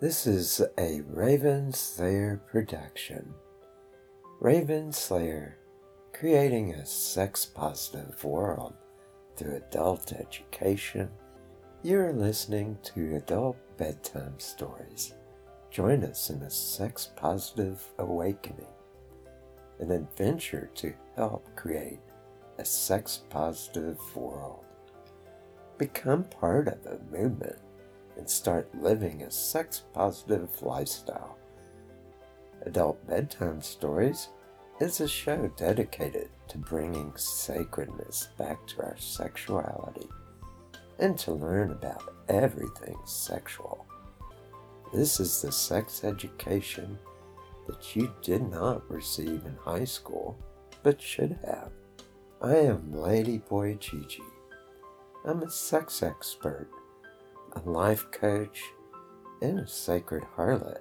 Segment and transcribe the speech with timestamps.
[0.00, 3.34] This is a Raven Slayer production.
[4.40, 5.58] Raven Slayer,
[6.14, 8.72] creating a sex positive world
[9.36, 11.10] through adult education.
[11.82, 15.12] You're listening to Adult Bedtime Stories.
[15.70, 18.72] Join us in a sex positive awakening,
[19.80, 22.00] an adventure to help create
[22.56, 24.64] a sex positive world.
[25.76, 27.58] Become part of the movement
[28.20, 31.38] and start living a sex positive lifestyle.
[32.66, 34.28] Adult Bedtime Stories
[34.78, 40.06] is a show dedicated to bringing sacredness back to our sexuality
[40.98, 43.86] and to learn about everything sexual.
[44.92, 46.98] This is the sex education
[47.66, 50.38] that you did not receive in high school
[50.82, 51.70] but should have.
[52.42, 54.22] I am Lady Boy Gigi.
[55.24, 56.68] I'm a sex expert
[57.56, 58.62] a life coach,
[59.42, 60.78] and a sacred harlot.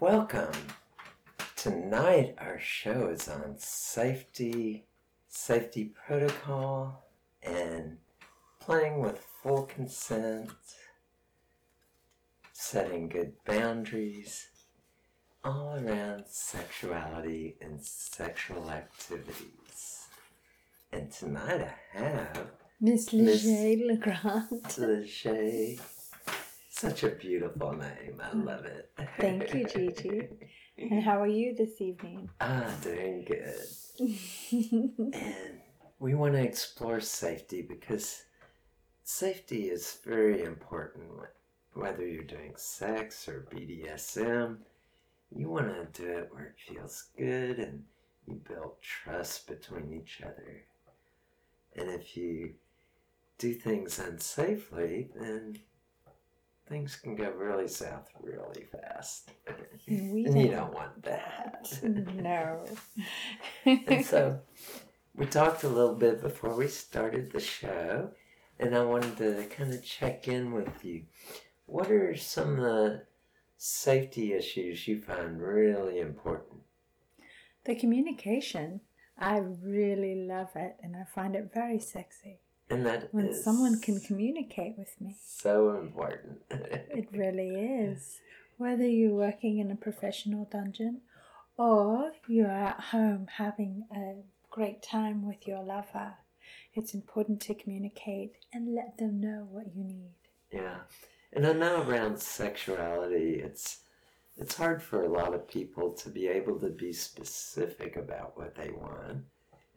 [0.00, 0.52] Welcome.
[1.56, 4.84] Tonight our show is on safety,
[5.28, 7.06] safety protocol,
[7.42, 7.98] and
[8.60, 10.50] playing with full consent,
[12.52, 14.48] setting good boundaries,
[15.44, 19.61] all around sexuality and sexual activities.
[20.92, 24.76] And tonight I have Miss Leger Legrand.
[24.76, 25.80] Leger.
[26.68, 28.20] Such a beautiful name.
[28.22, 28.90] I love it.
[29.18, 30.28] Thank you, Gigi.
[30.76, 32.28] And how are you this evening?
[32.42, 33.64] Ah, doing good.
[35.14, 35.60] and
[35.98, 38.24] we want to explore safety because
[39.02, 41.08] safety is very important.
[41.72, 44.58] Whether you're doing sex or BDSM,
[45.34, 47.82] you want to do it where it feels good and
[48.26, 50.64] you build trust between each other.
[51.76, 52.54] And if you
[53.38, 55.58] do things unsafely, then
[56.68, 59.30] things can go really south really fast.
[59.86, 61.68] We and you don't want that.
[61.82, 62.64] No.
[63.64, 64.40] and so
[65.14, 68.10] we talked a little bit before we started the show,
[68.58, 71.02] and I wanted to kind of check in with you.
[71.66, 73.02] What are some of the
[73.56, 76.60] safety issues you find really important?
[77.64, 78.80] The communication.
[79.18, 82.40] I really love it and I find it very sexy.
[82.70, 85.16] And that when someone can communicate with me.
[85.22, 86.38] So important.
[86.50, 88.20] it really is.
[88.56, 91.02] Whether you're working in a professional dungeon
[91.58, 96.14] or you're at home having a great time with your lover,
[96.74, 100.14] it's important to communicate and let them know what you need.
[100.50, 100.78] Yeah.
[101.32, 103.80] And I know around sexuality, it's
[104.42, 108.56] it's hard for a lot of people to be able to be specific about what
[108.56, 109.22] they want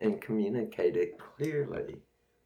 [0.02, 1.98] and communicate it clearly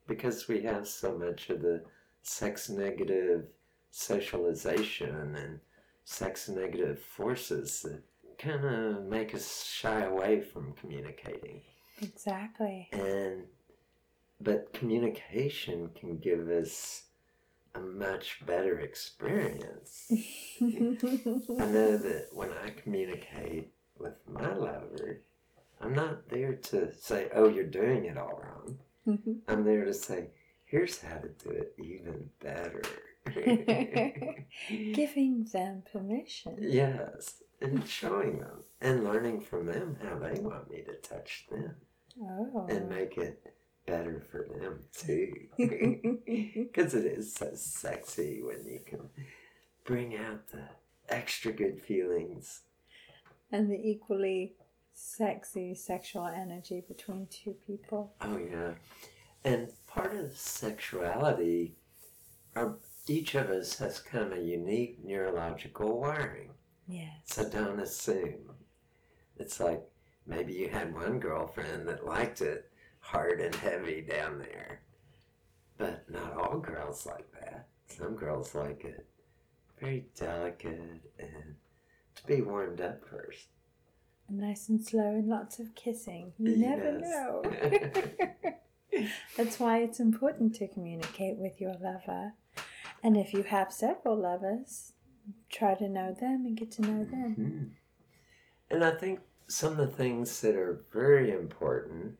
[0.06, 1.81] because we have so much of the
[2.22, 3.46] sex negative
[3.91, 5.62] socialization and
[6.03, 8.03] sex negative forces that
[8.38, 11.62] kind of make us shy away from communicating.
[12.01, 12.90] Exactly.
[12.91, 13.44] And
[14.41, 17.03] but communication can give us
[17.79, 20.12] a much better experience.
[20.12, 20.16] I
[20.59, 25.22] know that when I communicate with my lover,
[25.81, 28.78] I'm not there to say, oh, you're doing it all wrong.
[29.47, 30.28] I'm there to say,
[30.66, 32.81] here's how to do it even better.
[34.69, 36.57] Giving them permission.
[36.59, 41.75] Yes, and showing them and learning from them how they want me to touch them.
[42.22, 42.66] Oh.
[42.69, 43.53] And make it
[43.89, 45.33] better for them too.
[46.55, 49.09] Because it is so sexy when you can
[49.83, 50.63] bring out the
[51.09, 52.61] extra good feelings.
[53.51, 54.53] And the equally
[54.94, 58.13] sexy sexual energy between two people.
[58.22, 58.73] Oh, yeah.
[59.44, 61.75] And part of sexuality,
[62.56, 62.77] our,
[63.07, 66.51] each of us has kind of a unique neurological wiring.
[66.88, 67.09] Yes.
[67.25, 68.51] So don't assume.
[69.38, 69.81] It's like
[70.27, 72.69] maybe you had one girlfriend that liked it
[73.11, 74.81] hard and heavy down there.
[75.77, 77.67] But not all girls like that.
[77.88, 79.06] Some girls like it
[79.79, 81.56] very delicate and
[82.15, 83.47] to be warmed up first.
[84.29, 86.33] Nice and slow and lots of kissing.
[86.38, 87.44] You never know.
[89.38, 92.33] That's why it's important to communicate with your lover.
[93.01, 94.94] And if you have several lovers,
[95.50, 97.35] try to know them and get to know them.
[97.39, 97.65] Mm-hmm.
[98.71, 102.17] And I think some of the things that are very important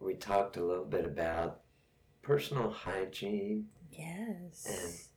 [0.00, 1.60] we talked a little bit about
[2.22, 3.66] personal hygiene.
[3.90, 5.08] Yes.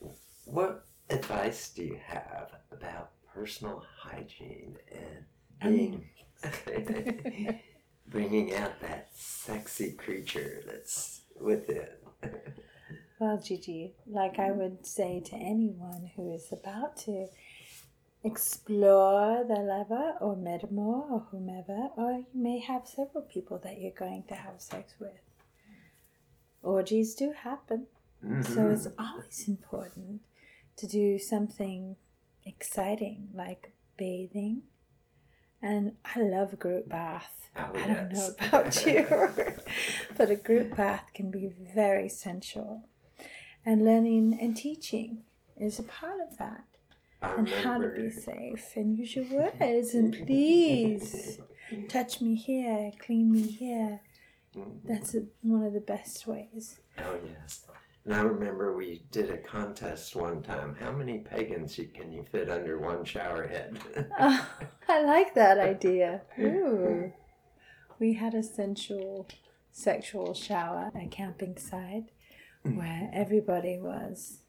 [0.00, 0.10] And
[0.44, 5.24] what advice do you have about personal hygiene and
[5.62, 6.04] um, being
[8.08, 11.88] bringing out that sexy creature that's within?
[13.20, 17.26] Well, Gigi, like I would say to anyone who is about to
[18.24, 23.92] explore the lover or metamour or whomever, or you may have several people that you're
[23.92, 25.20] going to have sex with.
[26.62, 27.86] Orgies do happen,
[28.20, 28.70] so mm-hmm.
[28.72, 30.20] it's always important
[30.76, 31.96] to do something
[32.44, 34.62] exciting like bathing.
[35.62, 37.50] And I love a group bath.
[37.56, 39.06] Oh, I don't know about you,
[40.16, 42.88] but a group bath can be very sensual.
[43.64, 45.24] And learning and teaching
[45.56, 46.64] is a part of that.
[47.20, 51.38] And how to be safe and use your words and please
[51.88, 54.00] touch me here, clean me here.
[54.84, 56.80] That's a, one of the best ways.
[56.98, 57.66] Oh yes.
[58.04, 60.76] And I remember we did a contest one time.
[60.80, 63.78] How many pagans can you fit under one shower head?
[64.18, 64.48] Oh,
[64.88, 66.22] I like that idea.
[66.40, 67.12] Ooh.
[67.98, 69.28] We had a sensual
[69.70, 72.10] sexual shower at camping site
[72.66, 72.76] mm.
[72.76, 74.42] where everybody was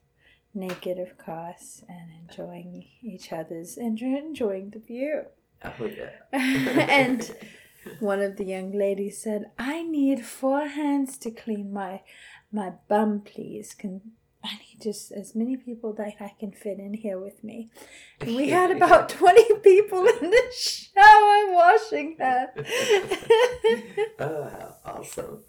[0.54, 5.22] naked, of course, and enjoying each other's and enjoying the view.
[5.64, 6.10] oh yeah.
[6.32, 7.30] and
[8.00, 12.02] one of the young ladies said, "I need four hands to clean my
[12.52, 13.74] my bum, please.
[13.74, 14.00] Can
[14.42, 17.70] I need just as many people that I can fit in here with me?"
[18.20, 22.48] And we had about twenty people in the shower washing her.
[24.18, 25.42] oh, how awesome.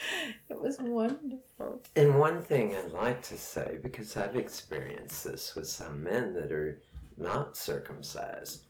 [0.48, 1.82] it was wonderful.
[1.96, 6.52] and one thing I'd like to say, because I've experienced this with some men that
[6.52, 6.80] are
[7.16, 8.64] not circumcised,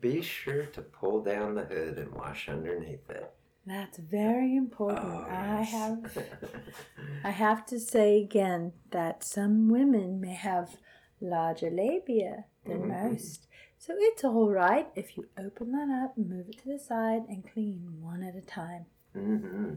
[0.00, 3.32] be sure to pull down the hood and wash underneath it.
[3.66, 4.98] That's very important.
[5.14, 5.70] Oh, I yes.
[5.72, 6.18] have
[7.24, 10.76] I have to say again that some women may have
[11.20, 13.10] larger labia than Mhm.
[13.10, 13.46] most.
[13.78, 17.42] So it's all right if you open that up, move it to the side, and
[17.50, 18.86] clean one at a time.
[19.14, 19.74] hmm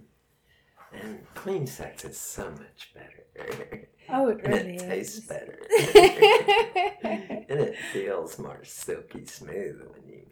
[0.94, 3.88] And clean sex is so much better.
[4.10, 5.26] Oh, it and really it tastes is.
[5.26, 5.60] better.
[7.50, 10.26] and it feels more silky smooth when you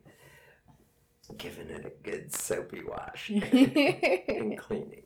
[1.30, 5.04] are giving it a good soapy wash and cleaning.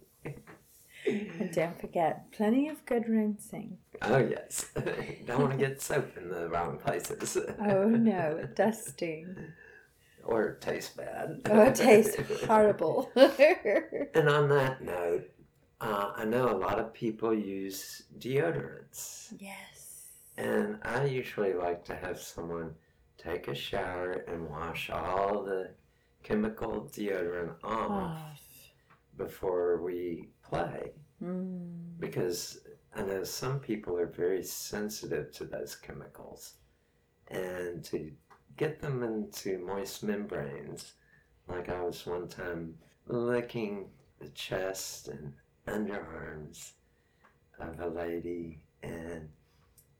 [1.06, 3.78] and don't forget, plenty of good rinsing.
[4.02, 4.66] Oh yes.
[5.25, 7.38] Don't want to get soap in the wrong places.
[7.60, 9.36] Oh no, dusting.
[10.24, 11.42] or it tastes bad.
[11.50, 13.12] Oh, it tastes horrible.
[13.16, 15.30] And on that note,
[15.81, 19.34] uh, I know a lot of people use deodorants.
[19.40, 20.08] yes.
[20.38, 22.74] And I usually like to have someone
[23.18, 25.72] take a shower and wash all the
[26.24, 28.42] chemical deodorant off
[29.18, 30.92] before we play.
[31.22, 32.00] Mm.
[32.00, 32.62] Because
[32.96, 36.54] I know some people are very sensitive to those chemicals.
[37.28, 38.12] And to
[38.58, 40.94] get them into moist membranes,
[41.48, 42.76] like I was one time
[43.08, 43.90] licking
[44.20, 45.34] the chest and
[45.69, 46.71] underarms
[47.60, 49.30] of a lady, and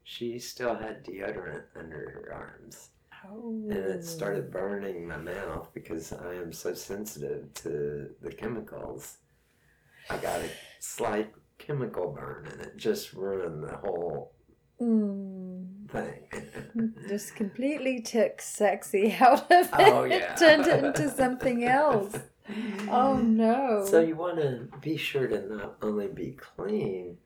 [0.04, 2.89] she still had deodorant under her arms.
[3.27, 3.50] Oh.
[3.69, 9.18] And it started burning my mouth because I am so sensitive to the chemicals.
[10.10, 10.50] I got a
[10.80, 14.33] slight chemical burn and it just ruined the whole
[14.81, 15.89] Mm.
[15.89, 16.94] thing.
[17.10, 19.69] Just completely took sexy out of it.
[19.74, 20.36] Oh, yeah.
[20.36, 22.16] Turned it into something else.
[22.88, 23.86] Oh no.
[23.86, 27.18] So you want to be sure to not only be clean,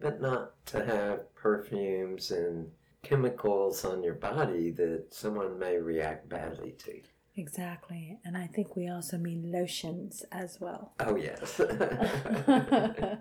[0.00, 2.70] but not to have perfumes and
[3.02, 7.00] chemicals on your body that someone may react badly to.
[7.36, 8.18] Exactly.
[8.24, 10.92] And I think we also mean lotions as well.
[11.00, 11.60] Oh, yes.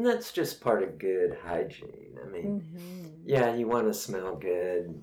[0.00, 2.18] And that's just part of good hygiene.
[2.24, 5.02] I mean, hmm yeah, you want to smell good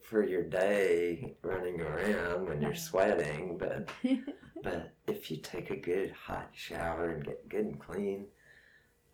[0.00, 3.90] for your day running around when you're sweating, but
[4.64, 8.26] but if you take a good hot shower and get good and clean,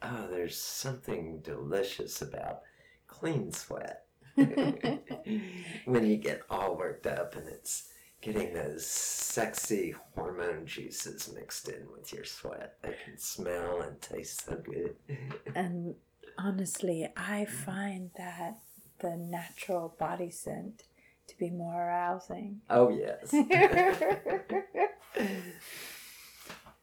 [0.00, 2.60] oh, there's something delicious about
[3.08, 4.04] clean sweat.
[4.36, 7.88] when you get all worked up and it's
[8.22, 12.76] getting those sexy hormone juices mixed in with your sweat.
[12.82, 14.94] They can smell and taste so good.
[15.54, 15.96] And
[16.38, 18.58] honestly, I find that
[19.00, 20.84] the natural body scent
[21.30, 22.60] to be more arousing.
[22.70, 23.32] oh, yes.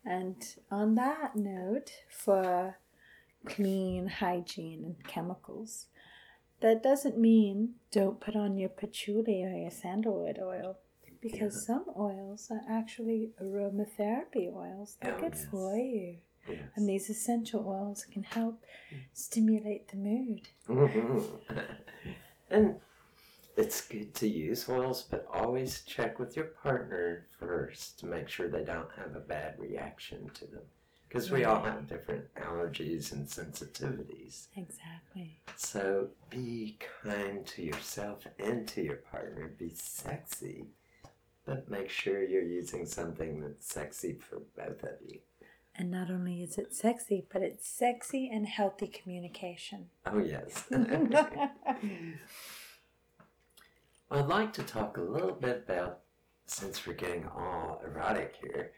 [0.06, 0.36] and
[0.72, 2.78] on that note, for
[3.46, 5.88] clean hygiene and chemicals,
[6.62, 10.78] that doesn't mean don't put on your patchouli or your sandalwood oil
[11.22, 14.98] because some oils are actually aromatherapy oils.
[15.02, 15.46] They're Oh, good yes.
[15.50, 16.18] for you.
[16.48, 16.60] yes.
[16.76, 18.64] And these essential oils can help
[18.94, 19.00] mm.
[19.14, 20.48] stimulate the mood.
[22.50, 22.76] And
[23.58, 28.48] it's good to use oils, but always check with your partner first to make sure
[28.48, 30.62] they don't have a bad reaction to them.
[31.08, 34.48] because we all have different allergies and sensitivities.
[34.58, 35.40] Exactly.
[35.56, 39.54] So be kind to yourself and to your partner.
[39.58, 40.66] Be sexy,
[41.46, 45.20] but make sure you're using something that's sexy for both of you.
[45.80, 49.90] And not only is it sexy, but it's sexy and healthy communication.
[50.06, 50.66] Oh, yes.
[54.10, 56.00] I'd like to talk a little bit about,
[56.46, 58.72] since we're getting all erotic here,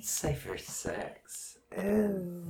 [0.00, 2.44] safer sex and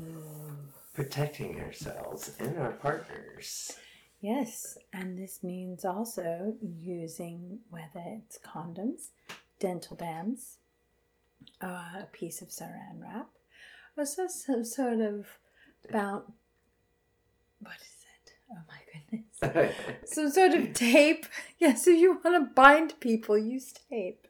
[0.94, 3.72] protecting ourselves and our partners.
[4.20, 9.08] Yes, and this means also using whether it's condoms,
[9.58, 10.58] dental dams,
[11.62, 13.30] uh, a piece of saran wrap,
[13.96, 15.26] or so, some sort of
[15.88, 16.30] about
[17.60, 18.32] What is it?
[18.50, 19.31] Oh my goodness.
[20.04, 21.26] Some sort of tape.
[21.58, 24.26] Yes, if you want to bind people, use tape.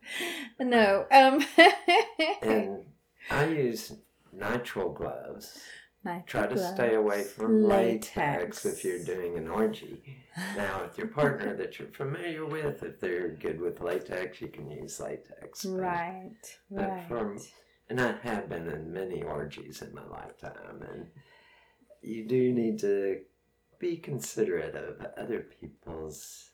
[0.60, 1.06] No.
[1.10, 1.42] Um.
[2.42, 2.84] and
[3.30, 3.94] I use
[4.36, 5.58] nitrile gloves.
[6.04, 8.16] Nitrile Try to gloves, stay away from latex.
[8.16, 8.66] latex.
[8.66, 10.02] if you're doing an orgy.
[10.58, 14.70] Now, with your partner that you're familiar with, if they're good with latex, you can
[14.70, 15.64] use latex.
[15.64, 16.32] Right.
[16.70, 17.08] but Right.
[17.08, 17.38] from-
[17.88, 21.06] And I have been in many orgies in my lifetime, and
[22.02, 23.20] you do need to
[23.82, 26.50] be considerate of other people's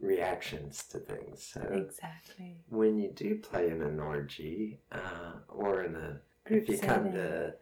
[0.00, 1.42] reactions to things.
[1.42, 2.62] So Exactly.
[2.68, 7.12] when you do play in an orgy uh, or in a Group if you come
[7.12, 7.52] to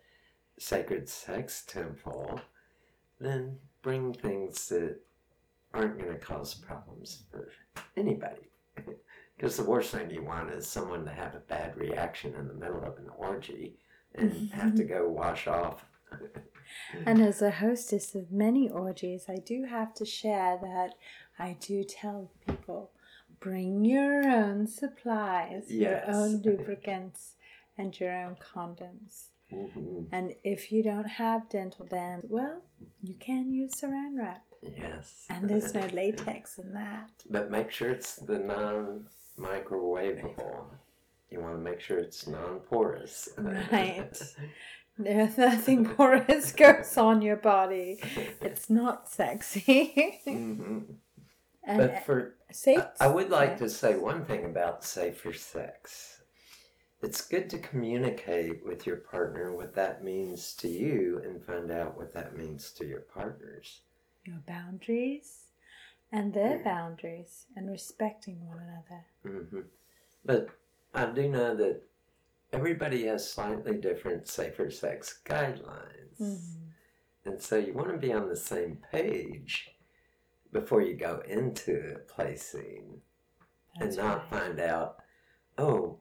[0.59, 2.41] sacred sex temple,
[3.19, 5.01] then bring things that
[5.73, 7.49] aren't going to cause problems for
[7.97, 8.51] anybody.
[9.37, 12.55] Because the worst thing you want is someone to have a bad reaction in the
[12.55, 13.77] middle of an orgy
[14.15, 15.85] and have to go wash off.
[17.05, 20.95] And as a hostess of many orgies, I do have to share that
[21.39, 22.91] I do tell people
[23.41, 27.35] bring your own supplies, your own lubricants,
[27.77, 29.27] and your own condoms.
[29.53, 30.09] Mhm.
[30.11, 32.63] And if you don't have dental dams, well,
[33.03, 34.43] you can use saran wrap.
[34.63, 35.27] Yes.
[35.31, 37.11] And there's no latex in that.
[37.31, 39.07] But make sure it's the non
[39.39, 40.65] microwavable.
[41.31, 43.29] You want to make sure it's non porous.
[43.39, 44.11] Right.
[44.99, 48.01] There's nothing porous goes on your body.
[48.41, 50.21] It's not sexy.
[50.25, 50.79] hmm
[51.67, 52.79] But for safe.
[53.01, 56.23] I I would like to say one thing about safer sex.
[57.03, 61.97] It's good to communicate with your partner what that means to you and find out
[61.97, 63.83] what that means to your partners.
[64.25, 65.45] your boundaries
[66.11, 69.05] and their boundaries and respecting one another.
[69.23, 69.61] hmm
[70.25, 70.49] But
[70.95, 71.83] I do know that
[72.53, 76.19] everybody has slightly different safer sex guidelines.
[76.21, 76.73] Mhm.
[77.25, 79.77] And so you want to be on the same page
[80.53, 83.03] before you go into a play scene.
[83.79, 84.31] That's and not right.
[84.31, 85.03] find out,
[85.59, 86.01] oh,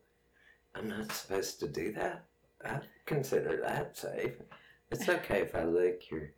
[0.74, 2.26] I'm not supposed to do that.
[2.64, 4.36] I consider that safe.
[4.92, 6.32] It's okay if I lick your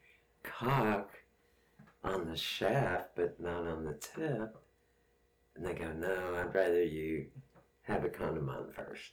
[0.44, 1.12] cock
[2.04, 4.58] on the shaft, but not on the tip.
[5.56, 7.28] And they go, no, I'd rather you
[7.84, 9.12] have a condom on first.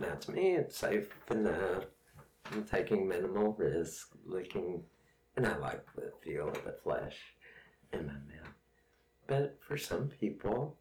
[0.00, 1.84] Now, to me, it's safe enough.
[2.52, 4.82] I'm taking minimal risk, licking,
[5.36, 7.16] and I like the feel of the flesh
[7.92, 8.52] in my mouth.
[9.26, 10.76] But for some people,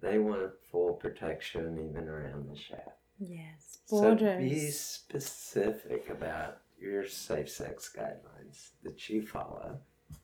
[0.00, 2.90] they want full protection even around the shaft.
[3.18, 9.78] Yes, So be specific about your safe sex guidelines that you follow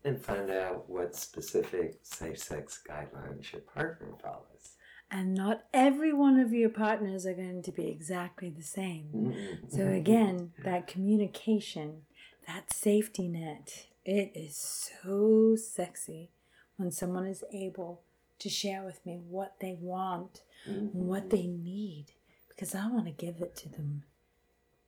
[0.04, 4.76] and find out what specific safe sex guidelines your partner follows.
[5.12, 9.08] And not every one of your partners are going to be exactly the same.
[9.14, 9.68] Mm-hmm.
[9.68, 12.02] So, again, that communication,
[12.46, 14.56] that safety net, it is
[15.02, 16.30] so sexy
[16.76, 18.00] when someone is able
[18.38, 22.06] to share with me what they want and what they need
[22.48, 24.04] because I want to give it to them.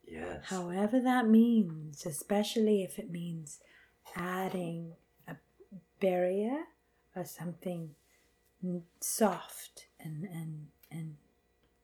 [0.06, 0.44] Yes.
[0.44, 3.60] However, that means, especially if it means
[4.16, 4.92] adding
[5.28, 5.36] a
[6.00, 6.64] barrier
[7.14, 7.90] or something
[9.00, 11.16] soft and, and, and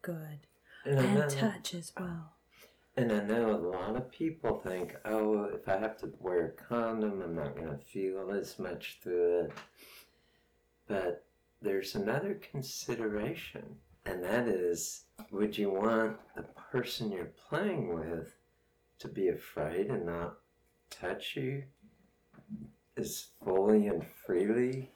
[0.03, 0.47] good,
[0.85, 2.35] and, I know, and touch as well.
[2.97, 6.50] and I know a lot of people think, oh, if I have to wear a
[6.50, 9.53] condom, I'm not going to feel as much through it.
[10.87, 11.25] But
[11.62, 18.35] there's another consideration, and that is would you want the person you're playing with
[18.99, 20.37] to be afraid and not
[20.91, 21.65] touch you
[22.97, 24.91] as fully and freely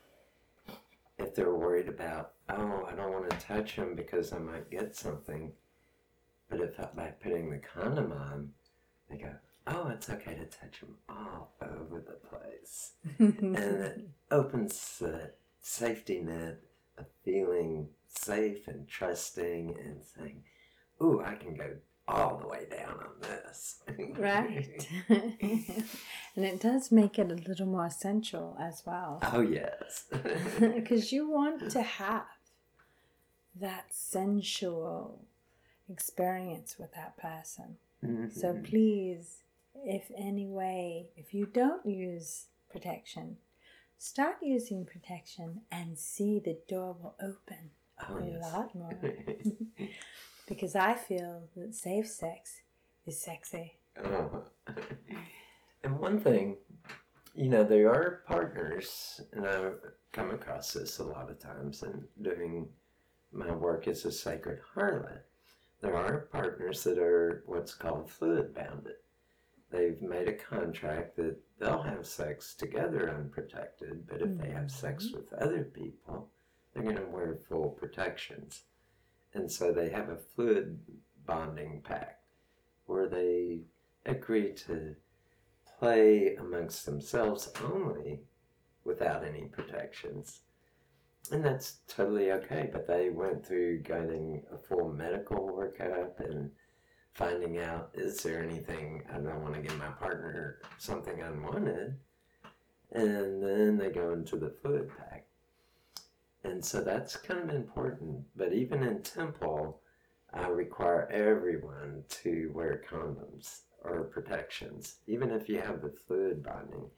[1.18, 4.96] if they're worried about, oh, I don't want to touch him because I might get
[4.96, 5.52] something.
[6.48, 8.50] But if I, by putting the condom on,
[9.10, 9.32] they go,
[9.66, 12.92] oh, it's okay to touch him all over the place.
[13.18, 16.60] and it opens the safety net
[16.98, 20.42] of feeling safe and trusting and saying,
[21.02, 21.70] ooh, I can go
[22.06, 23.80] all the way down on this.
[24.16, 24.86] Right.
[25.08, 29.20] and it does make it a little more sensual as well.
[29.32, 30.04] oh, yes.
[30.60, 32.24] Because you want to have
[33.54, 35.24] that sensual
[35.88, 37.78] experience with that person.
[38.30, 38.64] So Mhm.
[38.64, 39.42] please,
[39.84, 43.38] if any way, if you don't use protection,
[43.98, 47.70] start using protection and see the door will open
[48.08, 48.42] Oh, a yes.
[48.42, 48.90] lot more.
[50.48, 52.62] because I feel that safe sex
[53.06, 53.78] is sexy.
[53.96, 54.40] Uh,
[55.84, 56.56] and one thing,
[57.34, 59.80] you know, there are partners, and I've
[60.12, 62.68] come across this a lot of times in doing
[63.34, 65.20] my work as a sacred harlot.
[65.80, 68.96] There are partners that are what's called fluid bounded.
[69.70, 75.06] They've made a contract that they'll have sex together unprotected, but if they have sex
[75.06, 75.16] mm-hmm.
[75.16, 76.28] with other people,
[76.72, 78.62] they're going to wear full protections.
[79.34, 80.78] And so they have a fluid
[81.26, 82.22] bonding pact
[82.86, 83.62] where they
[84.06, 84.94] agree to
[85.78, 88.20] play amongst themselves only
[88.84, 90.42] without any protections.
[91.32, 96.50] And that's totally okay, but they went through getting a full medical workup and
[97.14, 101.96] finding out is there anything I don't want to give my partner something unwanted.
[102.92, 105.24] And then they go into the fluid pack.
[106.44, 108.24] And so that's kind of important.
[108.36, 109.80] But even in temple,
[110.32, 116.90] I require everyone to wear condoms or protections, even if you have the fluid bonding.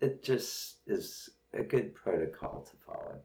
[0.00, 3.20] It just is a good protocol to follow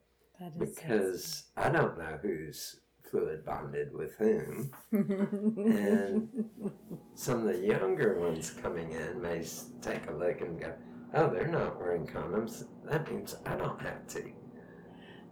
[0.57, 2.79] because I don't know who's
[3.09, 4.71] fluid bonded with whom.
[4.91, 6.29] and-
[7.15, 9.43] Some of the younger ones coming in may
[9.81, 10.73] take a look and go,
[11.13, 12.65] "Oh, they're not wearing condoms.
[12.85, 14.31] That means I don't have to."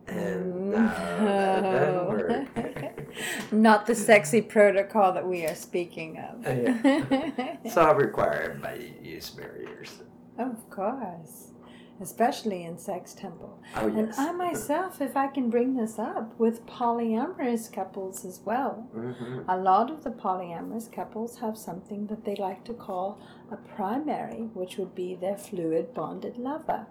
[0.08, 3.16] And uh, no, that doesn't work.
[3.52, 6.48] Not the sexy protocol that we are speaking of.
[6.48, 10.02] Oh, so I require everybody to use barriers.
[10.38, 11.52] of course.
[12.00, 13.60] Especially in sex temple.
[13.76, 14.14] Oh And.
[14.18, 18.88] I myself, if I can bring this up, with polyamorous couples as well.
[18.94, 23.20] hmm A lot of the polyamorous couples have something that they like to call
[23.52, 26.86] a primary, which would be their fluid bonded lover.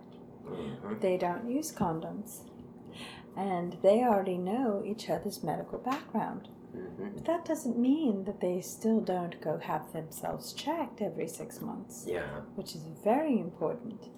[0.45, 2.41] hmm They don't use condoms.
[3.37, 6.49] And they already know each other's medical background.
[6.73, 11.61] hmm But that doesn't mean that they still don't go have themselves checked every six
[11.61, 12.41] months, Yeah.
[12.57, 14.09] which is very important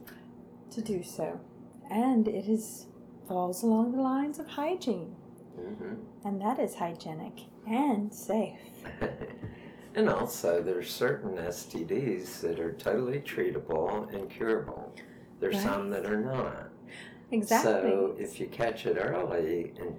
[0.73, 1.41] to do so.
[1.91, 2.87] And it is
[3.27, 5.15] falls along the lines of hygiene,
[5.57, 8.59] hmm and that is hygienic and safe.
[9.95, 14.95] and also, there's certain STDs that are totally treatable and curable.
[15.41, 15.65] There's Right.
[15.65, 16.71] some that are not.
[17.31, 17.71] Exactly.
[17.91, 19.95] So if you catch it early, and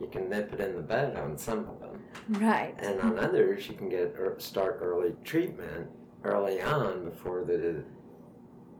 [0.00, 2.00] you can nip it in the bud on some of them,
[2.40, 2.74] right.
[2.78, 5.88] and on others you can get start early treatment
[6.24, 7.82] early on before the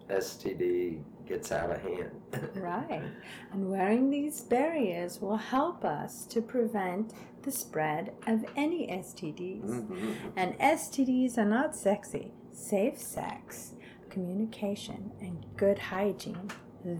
[0.08, 2.10] STD gets out of hand.
[2.54, 3.02] Right.
[3.52, 7.12] And wearing these barriers will help us to prevent
[7.42, 9.64] the spread of any STDs.
[9.64, 10.14] Mhm.
[10.36, 12.32] And STDs are not sexy.
[12.52, 13.74] Safe sex,
[14.10, 16.50] communication, and good hygiene,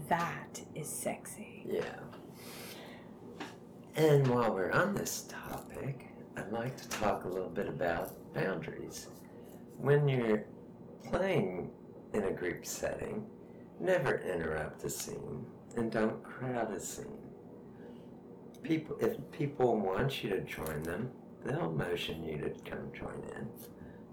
[0.09, 1.65] that is sexy.
[1.69, 1.99] Yeah.
[3.95, 9.07] And while we're on this topic, I'd like to talk a little bit about boundaries.
[9.77, 10.45] When you're
[11.03, 11.71] playing
[12.15, 13.25] in a group setting,
[13.79, 17.19] never interrupt a scene and don't crowd a scene.
[18.63, 21.11] People, if people want you to join them,
[21.43, 23.47] they'll motion you to come join in,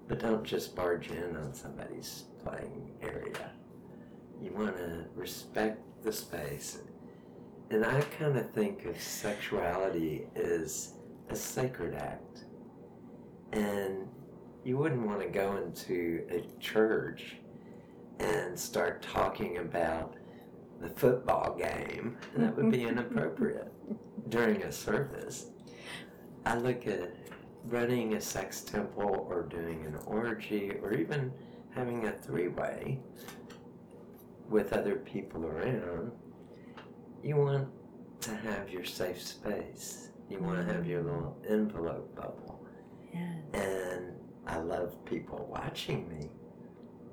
[0.09, 3.53] but don't just barge in on somebody's playing area.
[4.41, 6.79] You want to respect the space
[7.73, 10.93] and I kind of think of sexuality as
[11.31, 12.45] a sacred act.
[13.53, 14.09] And
[14.62, 17.37] you wouldn't want to go into a church
[18.18, 20.14] and start talking about
[20.81, 22.16] the football game.
[22.37, 23.72] That would be inappropriate
[24.29, 25.51] during a service.
[26.44, 27.14] I look at
[27.64, 31.33] running a sex temple or doing an orgy or even
[31.70, 32.98] having a three way
[34.48, 36.12] with other people around
[37.22, 37.68] you want
[38.22, 40.11] to have your safe space.
[40.29, 40.90] You want to have mm-hmm.
[40.90, 42.66] your little envelope bubble.
[43.12, 43.35] Yeah.
[43.55, 44.14] And
[44.46, 46.31] I love people watching me,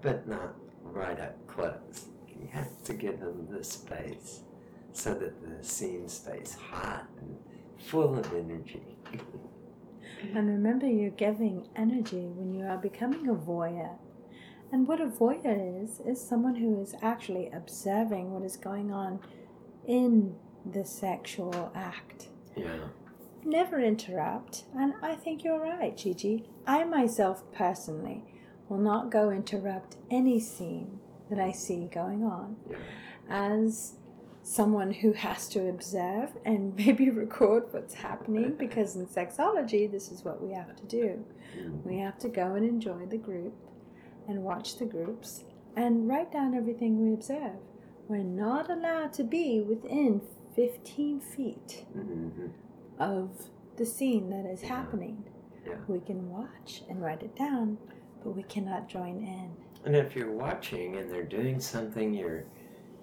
[0.02, 0.56] but not
[0.94, 2.08] right up close.
[2.28, 4.42] You have to give them the space
[4.94, 7.38] so that the scene stays hot and
[7.78, 8.98] full of energy.
[10.36, 13.98] And remember, you're giving energy when you are becoming a voyeur.
[14.72, 19.20] And what a voyeur is, is someone who is actually observing what is going on
[19.88, 22.28] in the sexual act.
[22.56, 22.90] yeah.
[23.46, 24.66] never interrupt.
[24.78, 26.50] And I think you're right, Gigi.
[26.68, 28.24] I myself personally
[28.70, 32.56] will not go interrupt any scene that I see going on.
[32.70, 32.78] Yeah.
[33.30, 33.94] As
[34.42, 40.24] someone who has to observe and maybe record what's happening because in sexology this is
[40.24, 41.24] what we have to do.
[41.60, 41.84] Mm.
[41.86, 43.54] We have to go and enjoy the group
[44.28, 45.44] and watch the groups
[45.76, 47.58] and write down everything we observe.
[48.08, 50.22] We're not allowed to be within
[50.56, 52.52] 15 feet Mhm.
[52.98, 55.24] of the scene that is happening.
[55.66, 55.76] Yeah.
[55.88, 57.78] We can watch and write it down,
[58.24, 59.52] but we cannot join in.
[59.86, 62.46] And if you're watching and they're doing something you're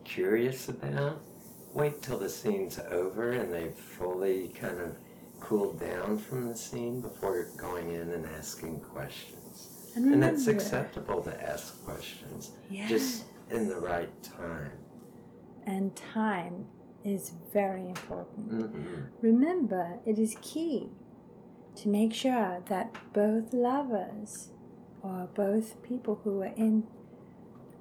[0.05, 1.21] curious about,
[1.73, 4.97] wait till the scene's over and they've fully kind of
[5.41, 9.93] cooled down from the scene before going in and asking questions.
[9.95, 12.53] And, remember, And it's acceptable to ask questions,
[12.89, 14.73] just in the right time.
[15.67, 16.67] and time
[17.05, 18.51] is very important.
[18.51, 20.89] hmm Remember, it is key
[21.77, 24.49] to make sure that both lovers
[25.07, 26.85] or both people who are in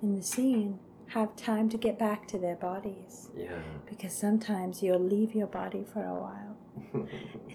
[0.02, 3.60] in the scene have time to get back to their bodies Yeah.
[3.90, 6.58] because sometimes you'll leave your body for a while.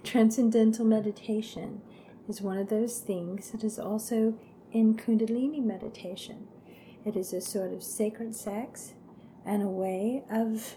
[0.04, 1.80] Transcendental meditation
[2.28, 4.34] is one of those things that is also
[4.72, 6.46] in Kundalini meditation.
[7.04, 8.94] It is a sort of sacred sex
[9.44, 10.76] and a way of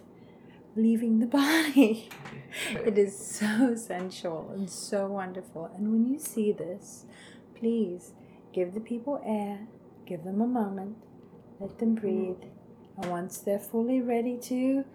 [0.75, 2.09] leaving the body.
[2.85, 5.71] It is so sensual and so wonderful.
[5.75, 7.05] And when you see this,
[7.55, 8.13] please
[8.53, 9.59] give the people air,
[10.05, 10.95] give them a moment,
[11.59, 12.41] let them breathe.
[12.97, 14.85] And once they're fully ready to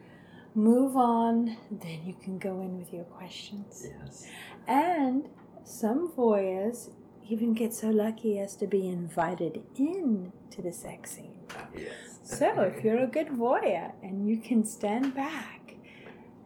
[0.55, 3.87] move on, then you can go in with your questions.
[3.87, 4.27] yes.
[4.66, 5.29] And
[5.64, 6.90] some voyeurs
[7.29, 11.35] even get so lucky as to be invited in to the sex scene.
[11.77, 11.92] Yes.
[12.23, 15.75] So if you're a good voyeur and you can stand back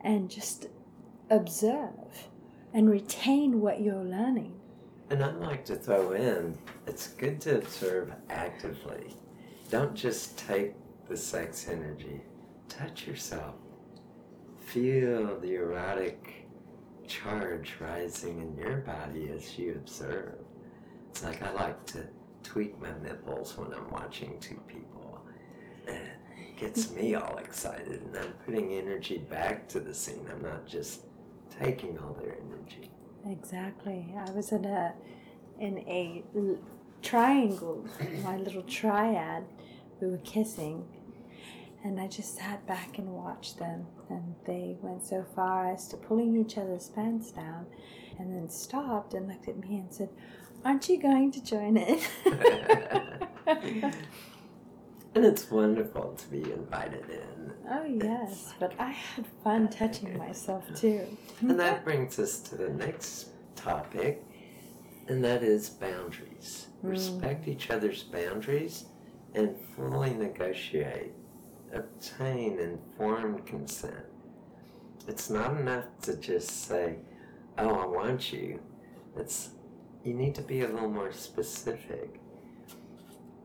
[0.01, 0.67] and just
[1.31, 2.29] observe
[2.75, 4.55] and retain what you're learning.
[5.13, 9.15] And I'd like to throw in, it's good to observe actively.
[9.69, 10.73] Don't just take
[11.07, 12.23] the sex energy.
[12.71, 13.57] Touch yourself.
[14.59, 16.49] Feel the erotic
[17.07, 20.33] charge rising in your body as you observe.
[21.11, 22.07] It's like I like to
[22.43, 25.21] tweak my nipples when I'm watching two people.
[25.87, 30.27] And it gets me all excited, and I'm putting energy back to the scene.
[30.33, 31.03] I'm not just
[31.61, 32.89] taking all their energy.
[33.27, 34.15] Exactly.
[34.17, 34.95] I was in a
[35.59, 36.25] in a
[37.03, 37.85] triangle,
[38.25, 39.45] my little triad.
[40.01, 40.85] We were kissing,
[41.85, 43.87] and I just sat back and watched them.
[44.09, 47.67] And they went so far as to pulling each other's pants down,
[48.19, 50.09] and then stopped and looked at me and said,
[50.65, 52.01] "Aren't you going to join in?"
[55.15, 57.53] And it's wonderful to be invited in.
[57.71, 61.07] oh yes, but I had fun touching myself too.
[61.41, 64.25] And that brings us to the next topic,
[65.09, 66.69] and that is boundaries.
[66.81, 66.89] Hmm.
[66.89, 68.87] Respect each other's boundaries
[69.35, 71.13] and fully negotiate.
[71.75, 74.07] Obtain informed consent.
[75.09, 76.97] It's not enough to just say,
[77.59, 78.61] Oh, I want you.
[79.17, 79.51] It's
[80.05, 82.19] you need to be a little more specific.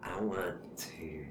[0.03, 1.25] I want to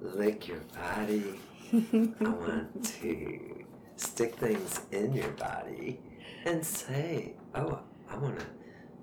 [0.00, 1.40] lick your body.
[1.72, 3.64] I want to
[3.96, 6.00] stick things in your body
[6.44, 8.46] and say, oh, I want to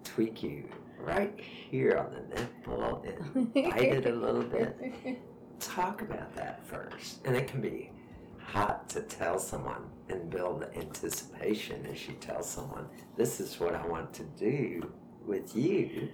[0.03, 0.67] tweak you
[0.99, 5.19] right here on the nipple and bite it a little bit.
[5.59, 7.25] Talk about that first.
[7.25, 7.91] And it can be
[8.39, 13.75] hot to tell someone and build the anticipation as you tell someone, this is what
[13.75, 14.91] I want to do
[15.25, 16.09] with you.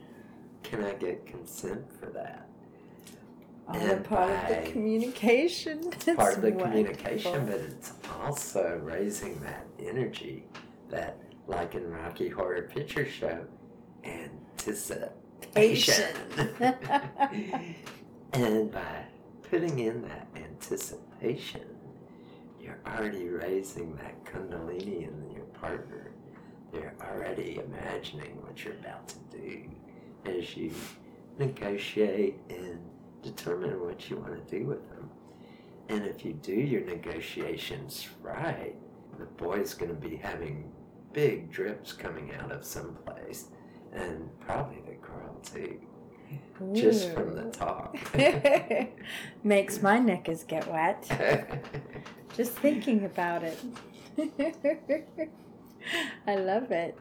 [0.63, 2.47] Can I get consent for that?
[3.69, 5.79] And part of the communication.
[5.91, 10.45] It's part of the It's communication, but it's also raising that energy
[10.89, 13.45] that, like in Rocky Horror Picture Show,
[14.03, 15.13] anticipation.
[18.33, 19.05] and by
[19.49, 21.65] putting in that anticipation,
[22.61, 26.11] you're already raising that kundalini in your partner.
[26.71, 29.63] They're already imagining what you're about to do
[30.25, 30.71] as you
[31.37, 32.79] negotiate and
[33.23, 35.09] determine what you want to do with them.
[35.89, 38.75] And if you do your negotiations right,
[39.19, 40.71] the boy's going to be having
[41.11, 43.47] big drips coming out of some place,
[43.91, 45.79] and probably the girl too,
[46.73, 47.95] just from the talk.
[49.43, 51.61] Makes my knickers get wet.
[52.35, 53.59] Just thinking about it.
[56.27, 56.97] I love it.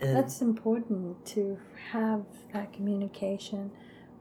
[0.00, 1.58] and That's important to
[1.92, 3.70] have that communication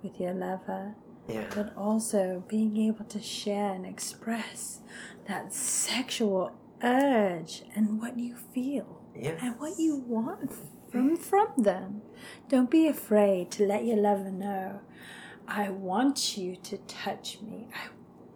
[0.04, 0.94] with your lover,
[1.34, 4.80] yeah, but also being able to share and express
[5.28, 6.52] that sexual
[6.84, 9.02] urge and what you feel.
[9.16, 9.40] Yes.
[9.44, 10.52] and what you want
[10.90, 12.02] from from them.
[12.50, 14.80] Don't be afraid to let your lover know.
[15.48, 17.68] I want you to touch me.
[17.74, 17.90] I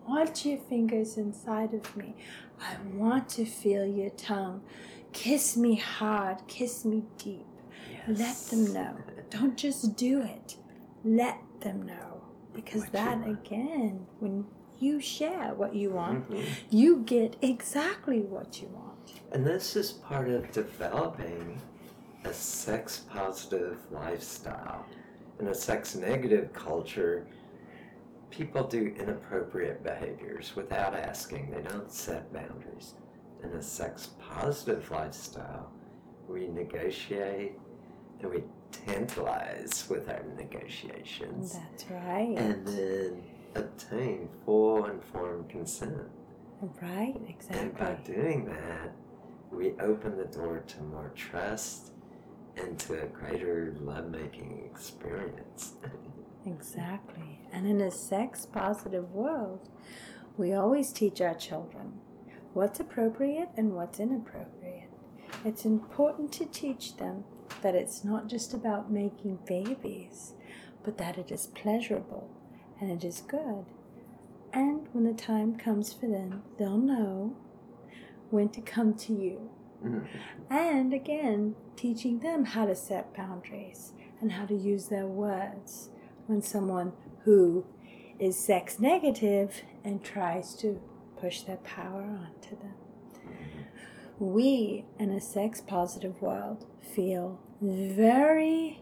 [0.10, 2.15] want your fingers inside of me.
[2.60, 4.62] I want to feel your tongue.
[5.13, 7.45] Kiss me hard, kiss me deep.
[8.08, 8.97] Let them know.
[9.29, 10.58] Don't just do it.
[11.03, 12.14] Let them know.
[12.56, 14.46] Because that again, when
[14.80, 16.46] you share what you want, Mhm.
[16.70, 19.22] you get exactly what you want.
[19.32, 21.62] And this is part of developing
[22.24, 24.86] a sex positive lifestyle.
[25.39, 27.28] In a sex negative culture,
[28.32, 32.96] people do inappropriate behaviors without asking, they don't set boundaries.
[33.44, 35.72] In a sex positive lifestyle,
[36.28, 37.60] we negotiate
[38.22, 38.44] and we
[38.85, 42.35] tantalize with our negotiations That's right.
[42.38, 43.23] and then
[43.55, 46.09] obtain full informed consent.
[46.81, 47.59] right, exactly.
[47.59, 48.93] And by doing that,
[49.51, 51.91] we open the door to more trust
[52.57, 55.73] and to a greater lovemaking experience.
[56.47, 57.39] Exactly.
[57.51, 59.67] And in a sex positive world,
[60.38, 61.93] we always teach our children
[62.53, 64.89] what's appropriate and what's inappropriate.
[65.43, 67.23] It's important to teach them
[67.62, 70.34] that it's not just about making babies,
[70.84, 72.29] but that it is pleasurable
[72.79, 73.65] and it is good.
[74.53, 77.36] And when the time comes for them, they'll know
[78.29, 79.49] when to come to you.
[79.84, 80.08] Mhm.
[80.49, 85.89] And again, teaching them how to set boundaries and how to use their words
[86.27, 87.65] when someone who
[88.17, 90.79] is sex negative and tries to
[91.17, 92.75] push their power onto them.
[94.17, 98.82] We, in a sex positive world, feel very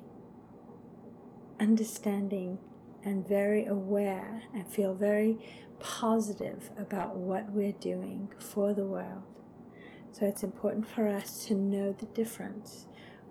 [1.60, 2.60] understanding
[3.04, 5.38] and very aware and feel very
[5.80, 9.24] positive about what we're doing for the world.
[10.12, 12.86] So it's important for us to know the difference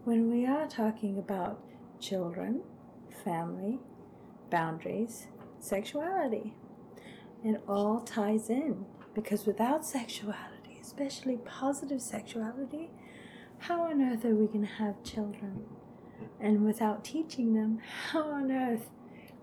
[0.05, 1.62] when we are talking about
[2.01, 2.62] children,
[3.25, 3.79] family,
[4.51, 5.29] boundaries,
[5.61, 6.55] sexuality.
[7.45, 8.85] It all ties in
[9.15, 10.52] because without sexuality,
[10.93, 12.91] especially positive sexuality,
[13.61, 15.65] how on earth are we going to have children?
[16.41, 18.91] And without teaching them, how on earth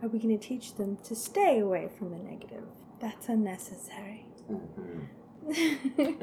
[0.01, 2.63] are we going to teach them to stay away from the negative?
[2.99, 4.25] That's unnecessary.
[4.49, 5.07] Mhm.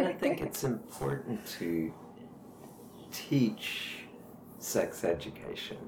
[0.00, 1.92] I think it's important to
[3.10, 4.04] teach
[4.58, 5.78] sex education.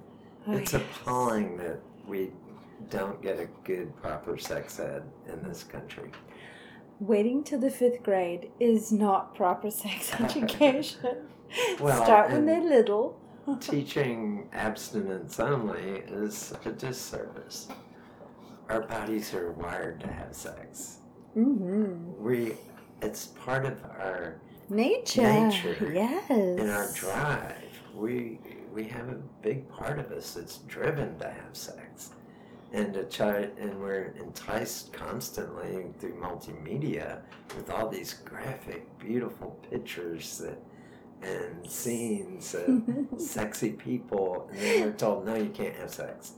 [0.46, 0.82] Oh, it's yes.
[0.82, 2.32] appalling that we
[2.90, 6.10] don't get a good, proper sex ed in this country.
[7.00, 11.16] Waiting till the fifth grade is not proper sex education.
[11.80, 13.20] Well, Start when they're little.
[13.60, 17.68] Teaching abstinence only is a disservice.
[18.68, 20.98] Our bodies are wired to have sex.
[21.34, 22.22] Mm-hmm.
[22.22, 22.52] We,
[23.00, 25.22] it's part of our Nature.
[25.22, 25.92] Nature.
[25.94, 26.30] Yes.
[26.30, 27.54] in our drive.
[27.94, 28.38] We
[28.74, 32.10] we have a big part of us that's driven to have sex,
[32.72, 37.20] and to try, and we're enticed constantly through multimedia
[37.56, 40.58] with all these graphic, beautiful pictures that
[41.20, 42.82] and scenes of
[43.20, 46.32] sexy people, and then we're told, no, you can't have sex.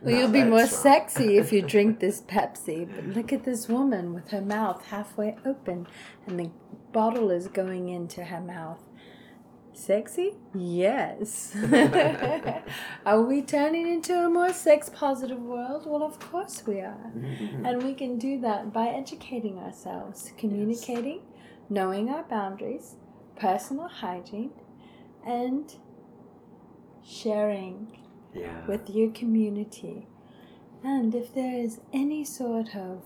[0.00, 0.68] Well, No, you'll be more wrong.
[0.68, 2.88] sexy if you drink this Pepsi.
[2.94, 5.86] But look at this woman with her mouth halfway open
[6.26, 6.50] and the
[6.92, 8.80] bottle is going into her mouth.
[9.74, 10.34] Sexy?
[10.54, 11.56] Yes.
[13.06, 15.84] are we turning into a more sex positive world?
[15.86, 17.10] Well, of course we are.
[17.64, 21.22] And we can do that by educating ourselves, communicating,
[21.70, 22.96] knowing our boundaries,
[23.36, 24.52] personal hygiene,
[25.26, 25.74] and
[27.04, 27.98] sharing
[28.34, 28.66] yeah.
[28.66, 30.06] with your community.
[30.84, 33.02] And if there is any sort of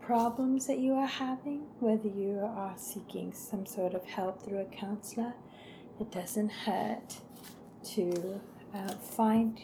[0.00, 4.64] problems that you are having, whether you are seeking some sort of help through a
[4.64, 5.34] counselor,
[6.00, 7.16] it doesn't hurt
[7.94, 8.40] to
[8.74, 9.60] uh, find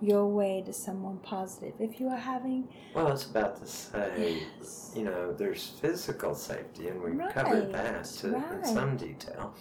[0.00, 1.74] your way to someone positive.
[1.78, 6.34] If you are having, Well, I was about to say, yes, you know, there's physical
[6.34, 7.94] safety, and we've covered that
[8.24, 9.54] Right, in some detail.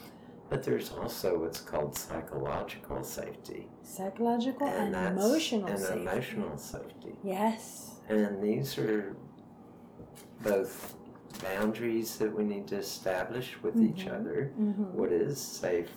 [0.49, 6.01] But there's also what's called psychological safety psychological and, that's- emotional and safety.
[6.01, 7.13] emotional safety.
[7.23, 7.95] Yes.
[8.07, 9.15] And these are
[10.41, 10.95] both
[11.43, 14.13] boundaries that we need to establish with each Mhm.
[14.19, 14.45] other.
[14.56, 15.91] hmm What is safe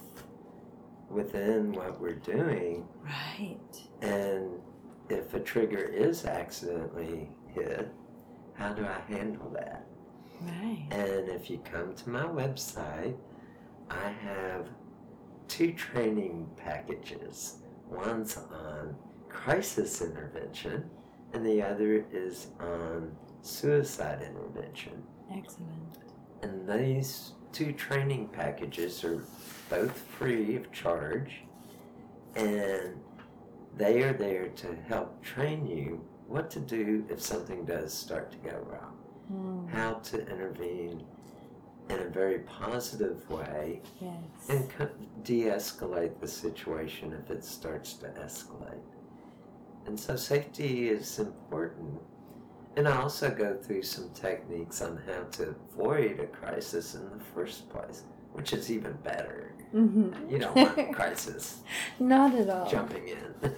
[1.11, 3.88] within what we're doing, Right.
[4.00, 4.61] and
[5.09, 7.88] if a trigger is accidentally hit,
[8.55, 9.87] how do I handle that?
[10.40, 10.88] Right.
[10.90, 13.16] And if you come to my website,
[13.90, 14.68] I have
[15.48, 17.59] two training packages.
[17.90, 18.96] One's on
[19.28, 20.88] crisis intervention,
[21.35, 25.02] and the other is on suicide intervention.
[25.35, 25.99] Excellent.
[26.42, 29.23] And these two training packages are
[29.71, 31.42] both free of charge,
[32.37, 32.95] and
[33.77, 38.38] they are there to help train you what to do if something does start to
[38.38, 38.97] go wrong,
[39.33, 41.05] Mm, how to intervene
[41.88, 44.14] in a very positive way yes.
[44.49, 44.88] and co-
[45.23, 48.83] de-escalate the situation if it starts to escalate.
[49.87, 52.01] And so safety is important.
[52.76, 57.20] And I also go through some techniques on how to avoid a crisis in the
[57.35, 59.52] first place, which is even better.
[59.74, 60.30] Mhm.
[60.30, 61.61] You don't want a crisis
[61.98, 62.66] Not at all.
[62.68, 63.35] jumping in.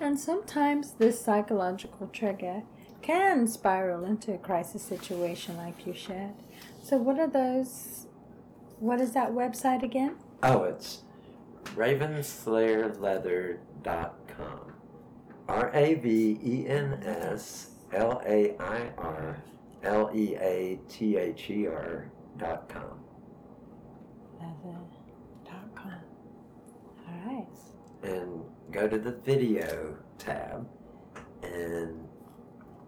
[0.00, 2.62] And sometimes this psychological trigger
[3.00, 6.34] can spiral into a crisis situation like you shared.
[6.82, 8.06] So, what are those?
[8.80, 10.16] What is that website again?
[10.42, 11.02] oh, it's
[11.74, 14.72] ravenslairleather.com.
[15.48, 19.42] R A V E N S L A I R
[19.82, 23.00] L E A T H E R dot com.
[24.40, 25.92] Leather.com.
[27.08, 27.46] All right.
[28.02, 30.68] And go to the video tab,
[31.42, 32.06] and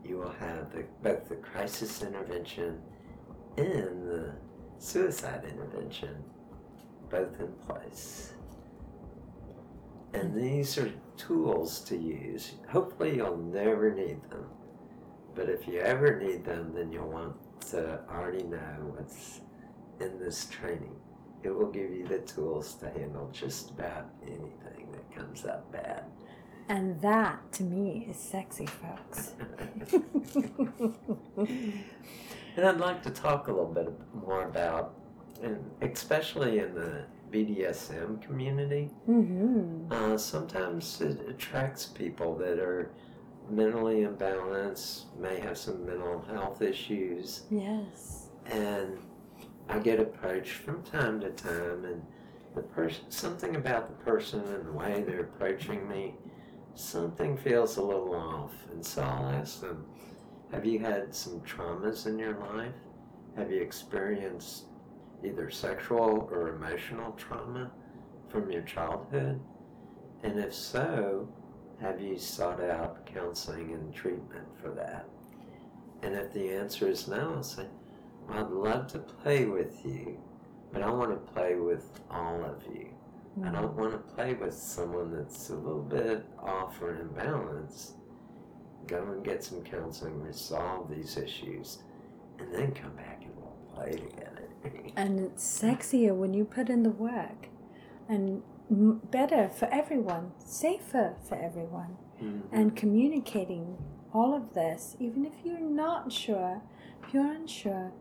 [0.05, 2.81] you will have the, both the crisis intervention
[3.57, 4.33] and the
[4.79, 6.23] suicide intervention
[7.11, 8.33] both in place.
[10.15, 12.53] And these are tools to use.
[12.71, 14.47] Hopefully, you'll never need them.
[15.39, 17.37] But if you ever need them, then you'll want
[17.71, 19.41] to already know what's
[20.01, 20.97] in this training.
[21.45, 26.03] It will give you the tools to handle just about anything that comes up bad.
[26.69, 29.35] And that, to me, is sexy, folks.
[32.57, 34.95] And I'd like to talk a little bit more about,
[35.41, 39.93] and especially in the BDSM community, mm-hmm.
[39.93, 42.91] uh, sometimes it attracts people that are
[43.51, 48.29] mentally imbalanced, may have some mental health issues, Yes.
[48.47, 48.99] and
[49.69, 52.03] I get approached from time to time, and
[52.55, 56.17] the person, something about the person and the way they're approaching me,
[56.75, 59.85] something feels a little off, and so I'll ask them,
[60.53, 62.75] "Have you had some traumas in your life?
[63.37, 64.65] Have you experienced
[65.23, 67.71] either sexual or emotional trauma
[68.29, 69.41] from your childhood?
[70.23, 71.29] And if so,
[71.81, 75.07] have you sought out counseling and treatment for that?"
[76.03, 77.67] And if the answer is no, I'll say,
[78.29, 80.19] well, I'd love to play with you,
[80.73, 82.89] but I want to play with all of you.
[83.45, 83.81] I don't mm-hmm.
[83.81, 87.93] want to play with someone that's a little bit off or imbalanced.
[88.87, 91.79] Go and get some counseling, resolve these issues,
[92.39, 94.49] and then come back and we'll play together.
[94.97, 97.49] And it's sexier when you put in the work,
[98.09, 101.97] and better for everyone, safer for everyone.
[102.21, 102.43] Mhm.
[102.53, 103.79] And communicating
[104.13, 106.63] all of this, even if you're not sure,
[107.03, 107.93] if you're unsure,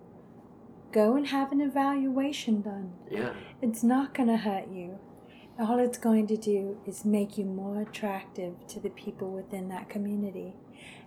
[0.92, 2.94] go and have an evaluation done.
[3.10, 5.00] yeah, It's not going to hurt you.
[5.60, 9.90] All it's going to do is make you more attractive to the people within that
[9.90, 10.56] community.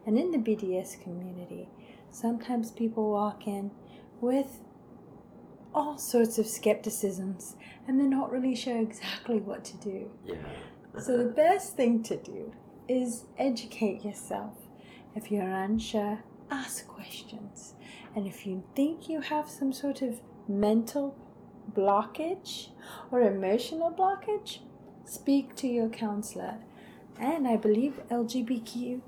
[0.06, 1.68] And in the BDS community,
[2.10, 3.70] sometimes people walk in
[4.20, 4.60] with
[5.74, 7.56] all sorts of skepticisms
[7.86, 10.10] and they're not really sure exactly what to do.
[10.24, 10.36] yeah.
[10.98, 12.52] So, the best thing to do
[12.88, 14.54] is educate yourself.
[15.14, 17.74] If you're unsure, ask questions.
[18.16, 21.16] And if you think you have some sort of mental
[21.72, 22.70] blockage
[23.12, 24.58] or emotional blockage,
[25.04, 26.56] speak to your counselor.
[27.18, 29.00] And I believe LGBTQ.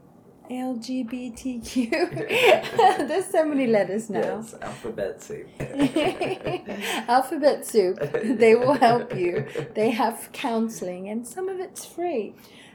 [0.50, 1.90] LGBTQ.
[3.08, 4.20] There's so many letters now.
[4.20, 5.48] Yes, alphabet soup.
[7.08, 7.98] Alphabet Soup.
[8.24, 9.46] They will help you.
[9.74, 12.34] They have counseling, and some of it's free.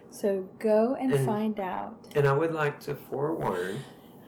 [0.10, 1.96] So go and, And- find out.
[2.16, 3.80] And I would like to forewarn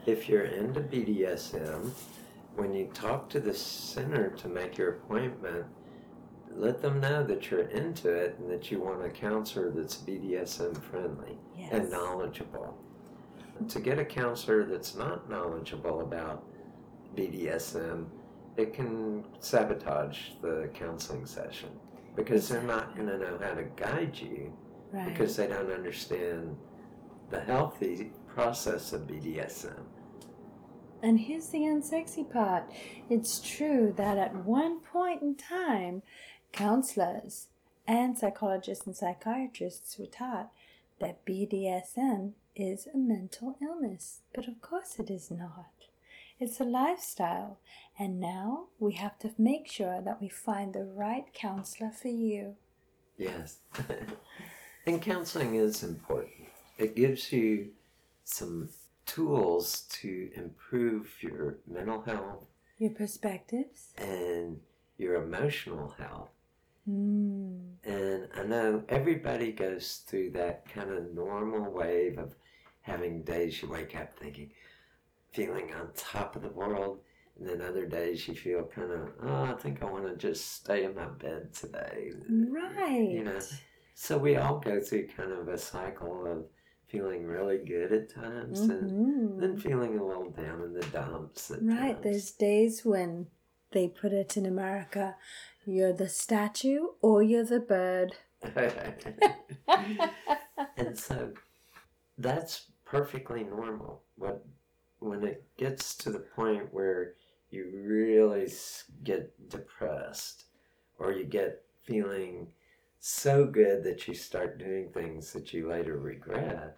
[0.06, 1.90] if you're into BDSM,
[2.56, 5.66] when you talk to the center to make your appointment,
[6.54, 10.80] let them know that you're into it and that you want a counselor that's BDSM
[10.82, 11.70] friendly Yes.
[11.72, 12.76] and knowledgeable.
[13.68, 16.44] To get a counselor that's not knowledgeable about
[17.16, 18.06] BDSM,
[18.56, 21.68] it can sabotage the counseling session
[22.16, 24.52] because they're not going to know how to guide you
[24.92, 25.08] right.
[25.12, 26.56] because they don't understand
[27.30, 29.82] the healthy process of BDSM.
[31.02, 32.64] And here's the unsexy part.
[33.08, 36.02] It's true that at one point in time,
[36.52, 37.48] counselors
[37.86, 40.50] and psychologists and psychiatrists were taught
[41.00, 44.20] that BDSM is a mental illness.
[44.34, 45.70] But of course it is not.
[46.38, 47.58] It's a lifestyle.
[47.98, 52.56] And now we have to make sure that we find the right counselor for you.
[53.18, 53.58] Yes.
[54.86, 56.48] and counseling is important.
[56.78, 57.68] It gives you
[58.24, 58.70] some
[59.04, 62.46] tools to improve your mental health
[62.78, 63.88] Your perspectives?
[63.98, 64.60] and
[64.96, 66.30] your emotional health.
[66.88, 67.72] Mm.
[67.84, 72.34] And I know everybody goes through that kind of normal wave of
[72.82, 74.50] having days you wake up thinking,
[75.32, 77.00] feeling on top of the world.
[77.38, 80.56] And then other days you feel kind of, oh, I think I want to just
[80.56, 82.12] stay in my bed today.
[82.28, 83.08] Right.
[83.08, 83.38] You know,
[83.94, 86.44] so we all go through kind of a cycle of
[86.88, 89.40] feeling really good at times and Mhm.
[89.40, 91.92] then feeling a little down in the dumps at Right.
[91.92, 92.02] times.
[92.02, 93.28] There's days when
[93.70, 95.16] they put it in America
[95.70, 98.16] you're the statue or you're the bird.
[100.76, 101.32] and so
[102.18, 104.02] that's perfectly normal.
[104.16, 104.44] What
[104.98, 107.14] when it gets to the point where
[107.50, 108.50] you really
[109.02, 110.44] get depressed
[110.98, 112.48] or you get feeling
[113.00, 116.76] so good that you start doing things that you later regret,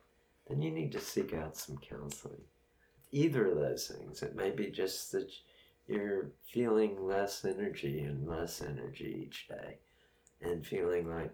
[0.48, 2.40] then you need to seek out some counseling.
[3.10, 4.22] Either of those things.
[4.22, 5.30] It may be just that
[5.86, 9.78] you're feeling less energy and less energy each day
[10.40, 11.32] and feeling like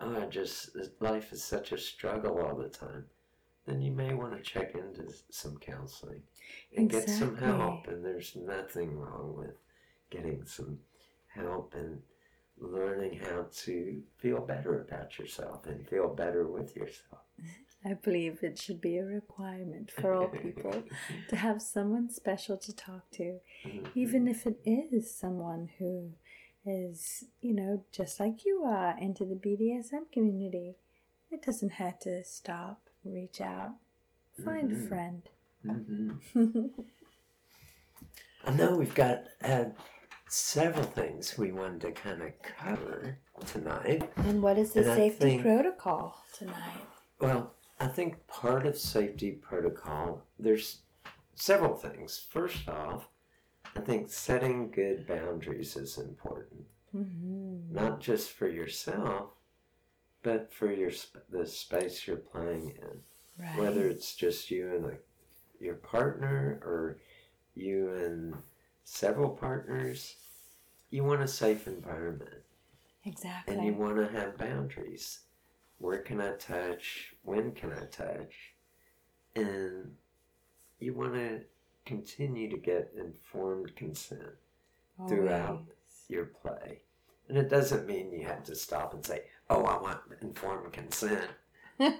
[0.00, 0.70] oh, I just
[1.00, 3.04] life is such a struggle all the time,
[3.66, 6.22] then you may want to check into some counseling
[6.76, 7.86] and get some help.
[7.88, 9.56] And there's nothing wrong with
[10.10, 10.78] getting some
[11.28, 12.00] help and
[12.58, 17.22] learning how to feel better about yourself and feel better with yourself.
[17.84, 20.84] I believe it should be a requirement for all people
[21.28, 23.86] to have someone special to talk to, Mhm.
[23.94, 26.12] even if it is someone who
[26.64, 30.76] is, you know, just like you are into the BDSM community.
[31.30, 33.72] It doesn't hurt to stop, reach out,
[34.44, 34.84] find Mhm.
[34.84, 35.22] a friend.
[35.64, 36.70] Mhm.
[38.44, 39.66] I know we've got uh,
[40.28, 44.08] several things we wanted to kind of cover tonight.
[44.16, 46.80] and what is the And safety think- protocol tonight?
[47.20, 50.82] Well, I think part of safety protocol, there's
[51.34, 52.24] several things.
[52.30, 53.08] First off,
[53.76, 56.64] I think setting good boundaries is important,
[56.94, 57.74] Mm-hmm.
[57.74, 59.30] not just for yourself,
[60.22, 63.00] but for your sp- the space you're playing in.
[63.44, 63.58] Right.
[63.58, 64.98] Whether it's just you and a,
[65.58, 66.98] your partner or
[67.54, 68.34] you and
[68.84, 70.16] several partners,
[70.90, 72.42] you want a safe environment.
[73.04, 73.54] exactly.
[73.54, 75.20] And you want to have boundaries.
[75.82, 77.12] Where can I touch?
[77.24, 78.54] When can I touch?
[79.34, 79.96] And
[80.78, 81.40] you want to
[81.84, 84.36] continue to get informed consent
[85.08, 85.48] throughout.
[85.48, 85.66] Always.
[86.08, 86.82] your play.
[87.28, 91.30] And it doesn't mean you have to stop and say, Oh, I want informed consent.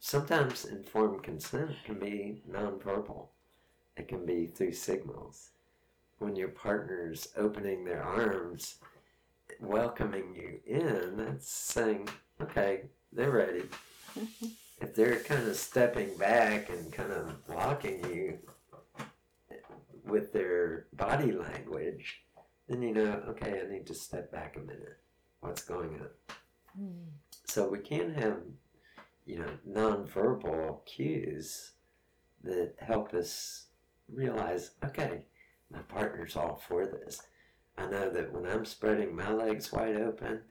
[0.00, 3.28] Sometimes informed consent can be nonverbal,
[3.96, 5.50] it can be through signals.
[6.18, 8.76] When your partner's opening their arms,
[9.60, 12.08] welcoming you in, that's saying,
[12.40, 12.82] okay,
[13.12, 13.62] they're ready.
[14.80, 18.38] if they're kind of stepping back and kind of blocking you
[20.04, 22.24] with their body language,
[22.68, 24.98] then you know, okay, I need to step back a minute.
[25.40, 26.08] What's going on?
[26.80, 27.04] Mm.
[27.46, 28.38] So we can have,
[29.24, 31.72] you know, nonverbal cues
[32.42, 33.66] that help us
[34.12, 35.24] realize, okay,
[35.70, 37.22] my partner's all for this.
[37.78, 40.42] I know that when I'm spreading my legs wide open,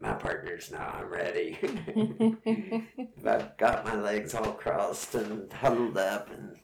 [0.00, 1.58] my partner's now I'm ready.
[3.26, 6.56] I've got my legs all crossed and huddled up, and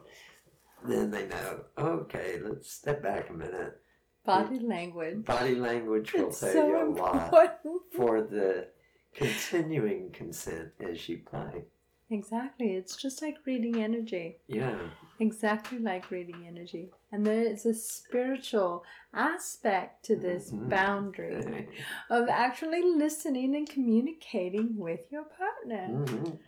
[0.87, 3.81] then they know, okay, let's step back a minute.
[4.25, 5.25] Body language.
[5.25, 7.61] Body language will It's tell so you a lot
[7.95, 8.69] for the
[9.15, 11.65] continuing consent as you play.
[12.11, 12.75] Exactly.
[12.75, 14.39] It's just like reading energy.
[14.47, 14.79] Yeah.
[15.21, 16.91] Exactly like reading energy.
[17.13, 20.69] And there is a spiritual aspect to this Mhm.
[20.69, 21.69] boundary
[22.11, 25.87] of actually listening and communicating with your partner.
[25.89, 26.39] Mhm.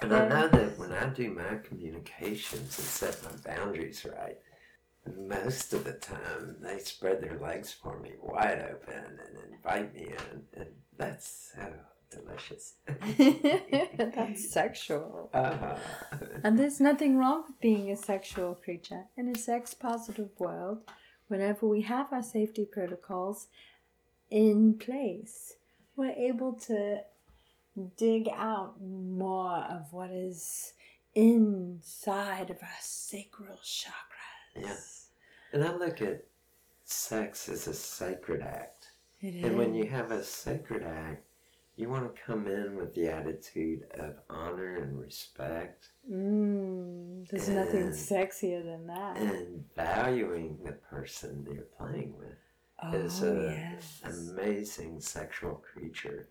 [0.00, 4.38] And I know that when I do my communications and set my boundaries right,
[5.16, 10.08] most of the time they spread their legs for me wide open and invite me
[10.08, 11.72] in, and that's so
[12.14, 12.74] delicious.
[14.14, 15.30] That's sexual.
[15.32, 15.76] uh-huh.
[16.44, 19.04] And there's nothing wrong with being a sexual creature.
[19.16, 20.78] In a sex positive world,
[21.28, 23.48] whenever we have our safety protocols
[24.30, 25.54] in place,
[25.96, 27.00] we're able to
[27.96, 30.74] dig out more of what is
[31.14, 34.56] inside of our sacral chakras.
[34.56, 35.08] Yes.
[35.52, 36.24] And I look at
[36.84, 38.88] sex as a sacred act.
[39.20, 39.44] It is.
[39.44, 41.24] And when you have a sacred act,
[41.76, 47.88] you want to come in with the attitude of honor and respect Mm, there's nothing
[47.90, 49.16] sexier than that.
[49.16, 52.36] and valuing the person you're playing with.
[52.82, 54.00] oh, is a yes.
[54.04, 56.28] amazing sexual creature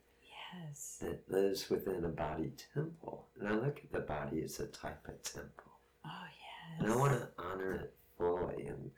[0.68, 0.98] yes.
[1.02, 3.28] that lives within a body temple.
[3.40, 5.72] And I look at the body as a type of temple.
[6.06, 6.84] Oh, yes.
[6.84, 8.92] And I want to honor it fully and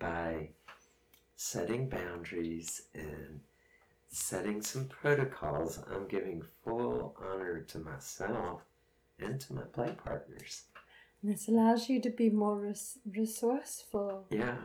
[0.00, 0.48] by
[1.36, 3.38] setting boundaries and
[4.08, 8.62] setting some protocols, I'm giving full honor to myself
[9.18, 10.62] and to my play partners.
[11.22, 14.56] And this allows you to be more res- resourceful Yeah.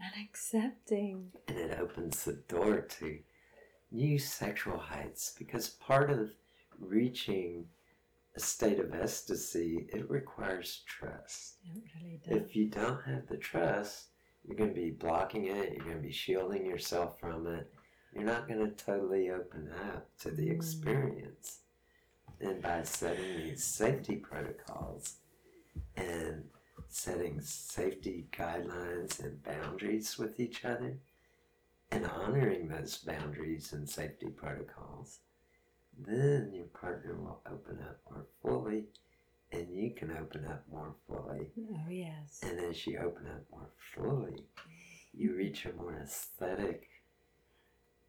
[0.00, 1.32] and accepting.
[1.48, 3.18] And it opens the door to
[3.90, 6.30] new sexual heights because part of
[6.78, 7.68] reaching
[8.36, 11.54] a state of ecstasy, it requires trust.
[11.64, 12.36] It really does.
[12.50, 14.08] If you don't have the trust,
[14.44, 17.72] you're going to be blocking it, you're going to be shielding yourself from it.
[18.14, 20.52] You're not going to totally open up to the Mm.
[20.52, 21.60] experience.
[22.40, 25.16] And by setting these safety protocols
[25.96, 26.48] and
[26.88, 30.98] setting safety guidelines and boundaries with each other
[31.90, 35.20] and honoring those boundaries and safety protocols,
[35.98, 38.84] then your partner will open up more fully
[39.52, 41.50] and you can open up more fully.
[41.58, 42.40] oh, yes.
[42.42, 44.44] And as you open up more fully,
[45.12, 46.88] you reach a more aesthetic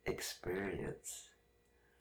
[0.05, 1.29] experience.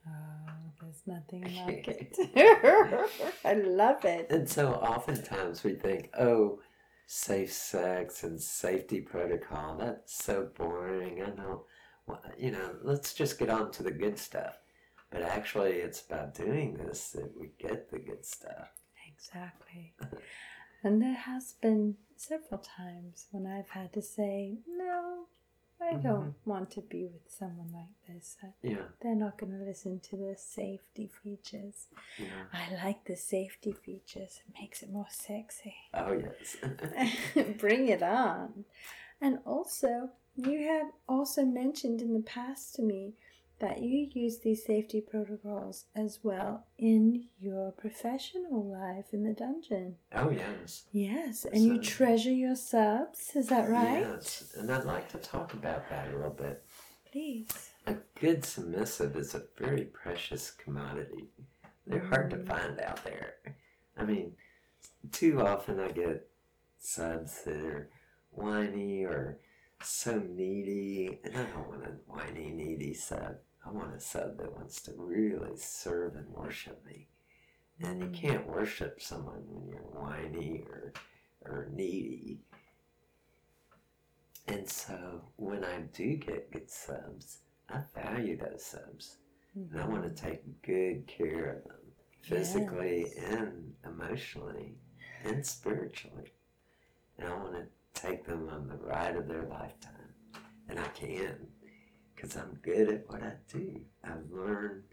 [0.07, 0.51] Oh,
[0.81, 2.17] there's nothing like it.
[3.45, 4.27] I love it.
[4.29, 6.59] And so oftentimes we think, oh,
[7.07, 11.21] safe sex and safety protocol, that's so boring.
[11.21, 11.65] I know,
[12.07, 14.57] well, you know, let's just get on to the good stuff.
[15.11, 18.69] But actually, it's about doing this that we get the good stuff.
[19.07, 19.93] Exactly.
[20.83, 25.27] And there has been several times when I've had to say, no,
[25.81, 26.49] I don't mm-hmm.
[26.49, 28.37] want to be with someone like this.
[28.63, 31.87] Yeah, They're not going to listen to the safety features.
[32.17, 32.27] yeah.
[32.53, 34.41] I like the safety features.
[34.47, 35.75] It makes it more sexy.
[35.93, 36.57] Oh, yes.
[37.57, 38.65] Bring it on.
[39.21, 43.13] And also, you have also mentioned in the past to me
[43.59, 49.95] that you use these safety protocols as well in your professional life in the dungeon.
[50.13, 50.83] oh, yes.
[50.91, 54.01] Yes, and you treasure your subs, is that right?
[54.01, 56.63] Yes, and I'd like to talk about that a little bit.
[57.11, 57.69] Please.
[57.87, 61.29] A good submissive is a very precious commodity.
[61.87, 62.47] They're hard to Mm.
[62.47, 63.35] find out there.
[63.95, 64.35] I mean,
[65.11, 66.27] too often I get
[66.79, 67.89] subs that are
[68.31, 69.39] whiny or
[69.81, 73.37] so needy, and I don't want a whiny, needy sub.
[73.65, 77.07] I want a sub that wants to really serve and worship me.
[77.81, 78.13] And you Mm.
[78.13, 80.93] can't worship someone when you're whiny or,
[81.41, 82.39] or needy.
[84.47, 89.17] And so when I do get good subs, I value those subs.
[89.55, 93.17] And I want to take good care of them, physically Yes.
[93.17, 94.75] and emotionally
[95.23, 96.33] and spiritually.
[97.17, 99.91] And I want to take them on the ride of their lifetime.
[100.69, 101.47] And I can,
[102.15, 103.81] because I'm good at what I do.
[104.03, 104.83] I've learned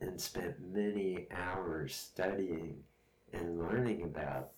[0.00, 2.82] and spent many hours studying
[3.32, 4.50] and learning about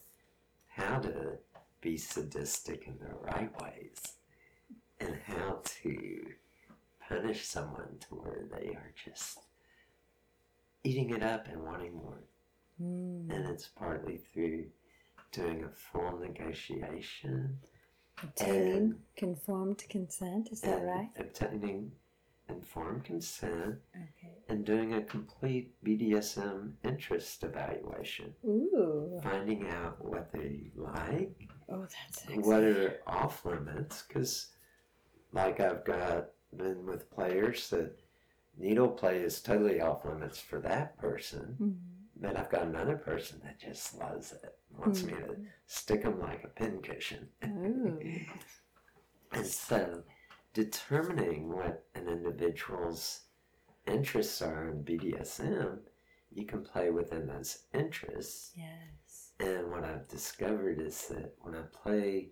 [0.66, 1.38] how to
[1.80, 3.98] be sadistic in the right ways
[5.00, 6.26] and how to
[7.09, 9.40] punish someone to where they are just
[10.84, 12.22] eating it up and wanting more.
[12.82, 13.30] Mm.
[13.30, 14.66] And it's partly through
[15.37, 17.59] doing a full negotiation
[18.22, 21.11] Obtaining conformed consent, is that right?
[21.18, 21.93] obtaining
[22.49, 24.39] informed consent Okay.
[24.49, 28.32] and doing a complete BDSM interest evaluation.
[28.45, 29.20] Ooh.
[29.22, 34.49] Finding out what they like, Oh, that's what are off limits, because
[35.32, 37.99] like I've got been with players that
[38.57, 41.95] needle play is totally off limits for that person, Mhm.
[42.20, 45.46] But I've got another person that just loves it, wants me to mm.
[45.66, 47.28] stick them like a pincushion.
[49.32, 50.02] And so,
[50.54, 53.24] determining what an individual's
[53.86, 55.78] interests are in BDSM,
[56.32, 58.52] you can play within those interests.
[58.56, 59.32] Yes.
[59.40, 62.30] And what I've discovered is that when I play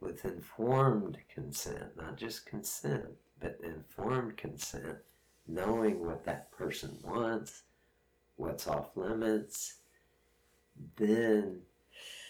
[0.00, 3.06] with informed consent, not just consent,
[3.40, 4.98] but informed consent,
[5.46, 7.62] knowing what that person wants,
[8.38, 9.74] what's off limits,
[10.96, 11.60] then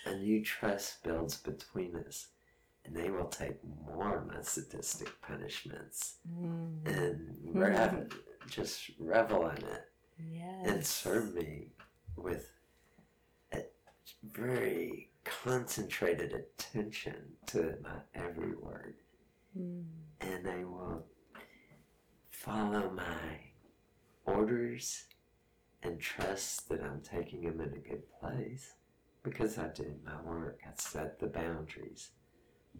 [0.06, 2.28] a new trust builds between us.
[2.84, 3.56] And they will take
[3.86, 6.86] more of my sadistic punishments Mm.
[6.86, 8.10] and rev-
[8.48, 10.66] just revel in it Yes.
[10.68, 11.68] and serve me
[12.16, 12.50] with
[13.52, 13.64] a
[14.22, 18.96] very concentrated attention to my every word.
[19.56, 19.84] Mm.
[20.22, 21.04] And they will
[22.30, 23.40] follow my
[24.24, 25.04] orders
[25.82, 28.74] and trust that I'm taking them in a good place
[29.22, 30.60] because I did my work.
[30.66, 32.10] I set the boundaries,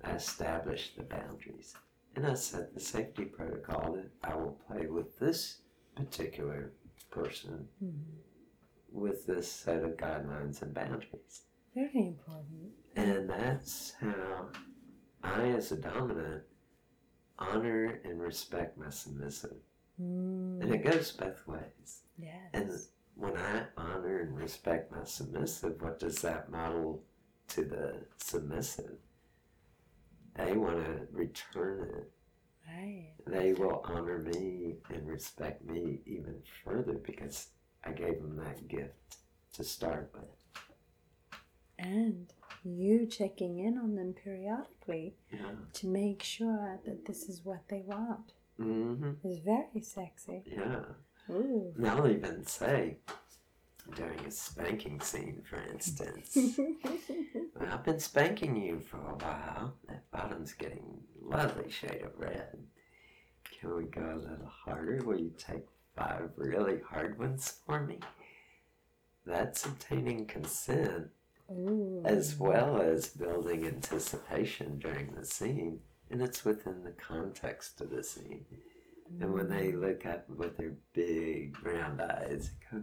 [0.05, 1.75] I established the boundaries,
[2.17, 5.63] and I set the safety protocol that I will play with this
[5.97, 6.73] particular
[7.11, 8.03] person Mm.
[8.93, 11.43] with this set of guidelines and boundaries.
[11.75, 12.73] Very important.
[12.97, 14.49] And that's how
[15.23, 16.43] I, as a dominant,
[17.39, 19.57] honor and respect my submissive.
[20.01, 20.63] Mm.
[20.63, 22.03] And it goes both ways.
[22.19, 22.35] Yes.
[22.53, 22.71] And
[23.17, 27.03] when I honor and respect my submissive, what does that model
[27.49, 28.97] to the submissive?
[30.37, 32.11] They want to return it.
[32.69, 33.09] right.
[33.27, 37.49] They will honor me and respect me even further because
[37.85, 39.17] I gave them that gift
[39.55, 40.25] to start with.
[41.79, 42.33] And
[42.65, 45.53] you checking in on them periodically Yeah.
[45.75, 50.43] to make sure that this is what they want hmm is very sexy.
[50.47, 50.85] Yeah.
[51.31, 51.73] Ooh.
[51.77, 52.97] And I'll even say
[53.95, 59.75] during a spanking scene, for instance, well, I've been spanking you for a while.
[59.89, 62.59] That bottom's getting lovely shade of red.
[63.61, 65.03] Can we go a little harder?
[65.05, 65.67] Will you take
[65.97, 67.99] five really hard ones for me?
[69.27, 71.09] That's obtaining consent
[71.51, 72.03] Ooh.
[72.05, 78.03] as well as building anticipation during the scene, and it's within the context of the
[78.03, 78.45] scene.
[79.21, 82.83] And when they look up with their big round eyes, go,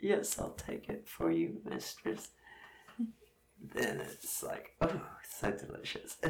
[0.00, 2.28] Yes, I'll take it for you, mistress.
[3.74, 6.16] Then it's like, oh, so delicious.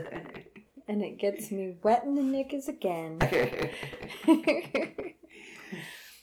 [0.91, 3.18] And it gets me wet in the knickers again.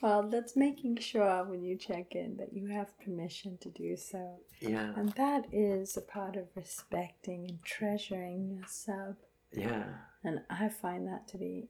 [0.02, 4.40] well, that's making sure when you check in that you have permission to do so.
[4.60, 9.18] yeah, And that is a part of respecting and treasuring yourself.
[9.52, 9.84] yeah.
[10.24, 11.68] And I find that to be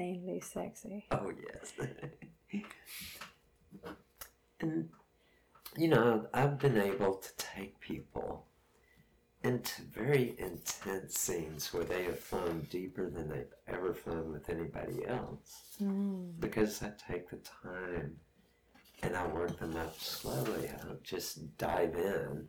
[0.00, 1.04] insanely sexy.
[1.10, 1.32] Oh,
[2.52, 2.62] yes.
[4.60, 4.88] and,
[5.76, 8.46] you know, I've been able to take people
[9.44, 15.06] into very intense scenes where they have flown deeper than they've ever flown with anybody
[15.06, 15.62] else.
[15.80, 16.40] Mm.
[16.40, 18.16] because I take the time
[19.02, 20.68] and I work them up slowly.
[20.68, 22.48] I don't just dive in,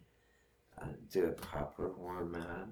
[0.81, 2.69] uh, do a proper warm up,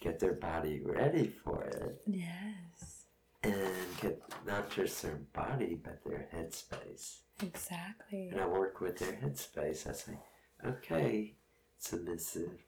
[0.00, 2.97] get their body ready for it, Yes,
[3.42, 3.54] and
[4.00, 7.18] get not just their body but their headspace.
[7.42, 8.28] exactly.
[8.28, 9.88] And I work with their headspace.
[9.88, 10.18] I say,
[10.66, 11.34] okay,
[11.78, 12.64] submissive.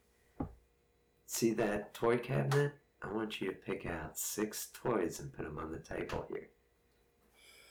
[1.27, 2.73] See that toy cabinet?
[3.03, 6.49] I want you to pick out six toys and put them on the table here.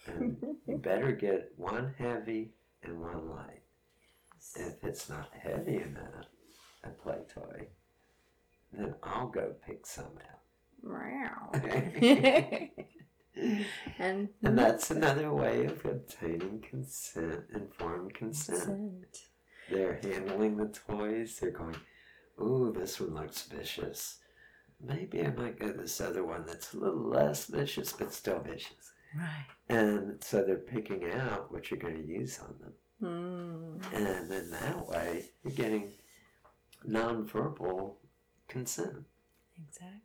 [0.08, 0.38] And
[0.68, 3.62] you better get one heavy and one light.
[4.56, 6.26] If it's not heavy enough,
[6.84, 7.68] a play toy,
[8.72, 10.39] then I'll go pick some out.
[14.00, 18.60] and and that's another way of obtaining consent, informed consent.
[18.60, 19.18] consent.
[19.70, 21.38] They're handling the toys.
[21.40, 21.76] They're going,
[22.42, 24.18] ooh, this one looks vicious.
[24.82, 28.94] Maybe I might go this other one that's a little less vicious, but still vicious.
[29.16, 29.46] Right.
[29.68, 32.74] And so they're picking out what you're going to use on them.
[33.02, 33.94] Mm.
[33.94, 35.92] And then that way, you're getting
[36.88, 37.96] nonverbal
[38.48, 39.06] consent.
[39.58, 40.02] Exactly.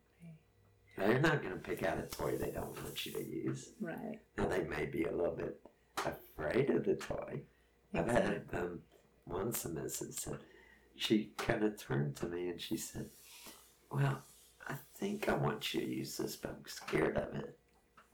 [0.97, 3.71] They're not going to pick out a toy they don't want you to use.
[3.81, 4.19] Right.
[4.37, 5.59] Now, they may be a little bit
[5.97, 7.41] afraid of the toy.
[7.93, 8.79] I've had them um,
[9.25, 10.39] one submissive said,
[10.95, 13.09] she kind of turned to me and she said,
[13.91, 14.23] Well,
[14.67, 17.57] I think I want you to use this, but I'm scared of it.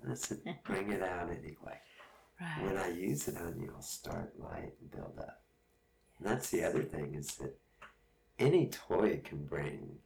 [0.01, 1.79] And I said, Bring it out anyway.
[2.63, 5.43] When I use it on you, I'll start light and build up.
[6.17, 7.55] And that's the other thing is that
[8.39, 9.99] any toy can bring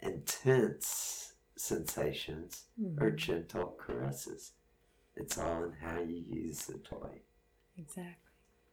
[0.00, 2.66] intense sensations
[2.98, 3.16] or Mhm.
[3.16, 4.52] gentle caresses.
[5.16, 7.22] It's all in how you use the toy.
[7.76, 8.14] Exactly.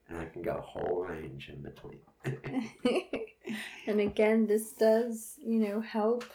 [0.07, 2.01] And I can go a whole range in between.
[3.87, 6.25] and again, this does, you know, help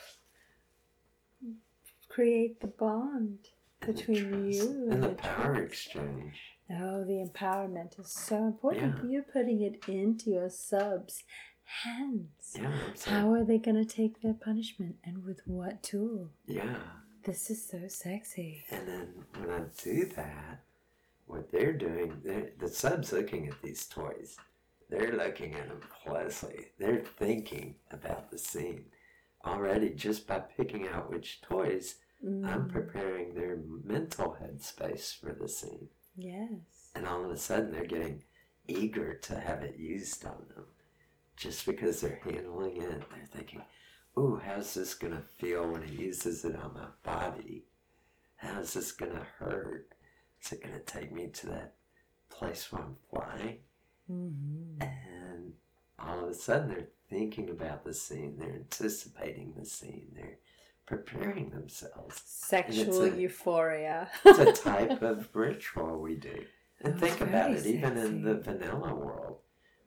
[2.09, 3.39] create the bond
[3.83, 5.73] And the between trust you and the the power trust.
[5.73, 6.41] exchange.
[6.73, 8.97] Oh, the empowerment is so important.
[9.03, 9.11] Yeah.
[9.11, 11.25] You're putting it into your subs'
[11.85, 12.57] hands.
[12.59, 16.31] Yeah, I'm How are they going to take their punishment and with what tool?
[16.47, 16.77] yeah.
[17.25, 18.65] This is so sexy.
[18.71, 19.09] And then
[19.39, 20.63] when I do that,
[21.27, 24.37] what they're doing, they're, the sub's looking at these toys.
[24.89, 26.69] They're looking at them closely.
[26.79, 28.87] They're thinking about the scene
[29.45, 31.97] already just by picking out which toys.
[32.23, 35.89] I'm Mm, preparing their mental headspace for the scene.
[36.17, 36.49] yes.
[36.95, 38.23] And all of a sudden, they're getting
[38.67, 40.65] eager to have it used on them.
[41.41, 43.63] Just because they're handling it, they're thinking,
[44.19, 47.65] ooh, how's this going to feel when he uses it on my body?
[48.37, 49.89] How's this going to hurt?
[50.45, 51.75] Is it going to take me to that
[52.29, 53.57] place where I'm flying?
[54.07, 55.55] hmm And
[55.99, 58.37] all of a sudden, they're thinking about the scene.
[58.39, 60.09] They're anticipating the scene.
[60.15, 60.37] They're
[60.85, 62.21] preparing themselves.
[62.27, 64.11] Sexual a- euphoria.
[64.27, 66.45] It's a type of ritual we do.
[66.83, 69.40] And Oh, think about it, even in the vanilla world,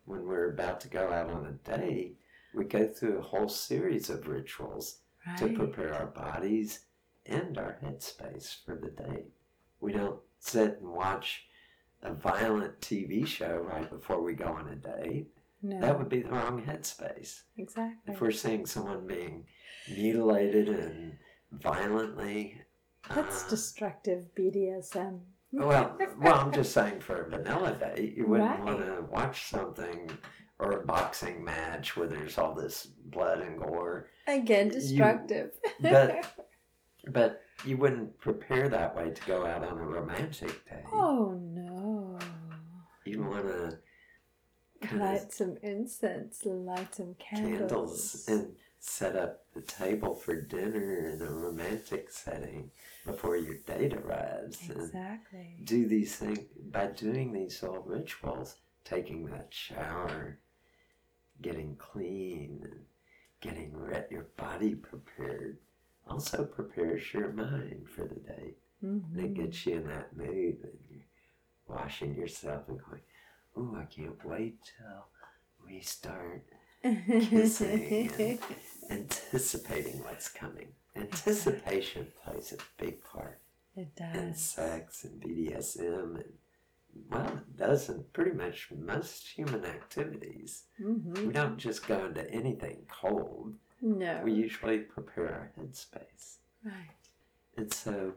[0.06, 2.18] when we're about to go out on a date,
[2.54, 4.99] we go through a whole series of rituals
[5.38, 6.82] to prepare our bodies
[7.26, 9.28] and our headspace for the date.
[9.80, 11.45] We don't sit and watch
[12.01, 15.28] a violent TV show right before we go on a date.
[15.62, 15.80] No.
[15.80, 17.43] That would be the wrong headspace.
[17.58, 18.14] exactly.
[18.14, 19.45] If we're seeing someone being
[19.89, 21.18] mutilated and
[21.51, 22.62] violently.
[23.14, 25.20] That's uh, destructive BDSM.
[25.54, 28.64] Well, well, I'm just saying for a vanilla date, you wouldn't Right.
[28.64, 30.10] want to watch something
[30.60, 34.10] or a boxing match where there's all this blood and gore.
[34.28, 35.51] Again, You- destructive.
[35.80, 36.26] but-
[37.10, 40.86] But you wouldn't prepare that way to go out on a romantic date.
[40.93, 42.18] oh no.
[43.06, 43.78] You want to
[44.95, 47.60] Light some incense, light some candles.
[47.60, 52.72] candles and set up the table for dinner in a romantic setting
[53.06, 54.60] before your date arrives.
[54.70, 55.58] And Exactly.
[55.64, 56.39] do these things
[56.72, 60.39] by doing these little rituals, taking that shower,
[61.41, 62.86] getting clean, and
[63.41, 65.58] getting re- your body prepared.
[66.08, 68.58] Also prepares your mind for the date.
[68.82, 69.36] And it Mhm.
[69.36, 71.06] gets you in that mood and you're
[71.68, 73.01] washing yourself and going,
[73.58, 75.06] "Ooh, I can't wait till
[75.66, 76.43] we start
[76.82, 78.39] kissing and
[78.89, 83.39] anticipating what's coming." Anticipation plays a big part
[83.76, 84.39] it in does.
[84.39, 86.34] sex and BDSM and
[87.10, 90.64] well, it does in pretty much most human activities.
[90.78, 93.56] hmm We don't just go into anything cold.
[93.82, 94.22] No.
[94.24, 96.38] We usually prepare our headspace.
[96.64, 96.89] right.
[97.58, 98.14] And so,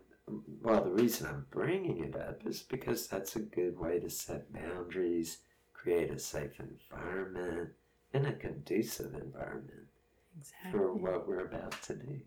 [0.62, 4.53] well, the reason I'm bringing it up is because that's a good way to set
[4.53, 5.39] boundaries,
[5.72, 7.70] create a safe environment,
[8.12, 9.89] and a conducive environment
[10.39, 10.70] Exactly.
[10.72, 12.20] for what we're about to do.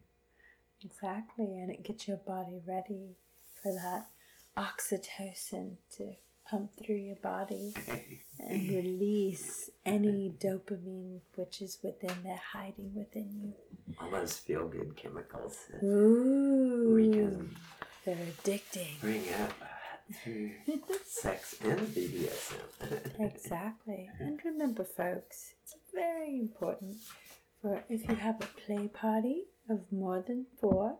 [0.84, 1.46] Exactly.
[1.60, 3.16] And it gets your body ready
[3.62, 4.08] for that
[4.58, 6.14] oxytocin to
[6.50, 7.74] pump through your body
[8.40, 13.54] and release any dopamine which is within there hiding within you.
[14.02, 16.94] All those feel good chemicals Ooh.
[16.96, 17.56] we can
[18.06, 19.00] They're addicting.
[19.02, 19.54] bring up
[20.24, 20.52] through
[21.06, 22.56] sex and BDSM.
[23.20, 24.10] Exactly.
[24.20, 26.96] And remember, folks, it's very important
[27.62, 30.98] for if you have a play party of more than four,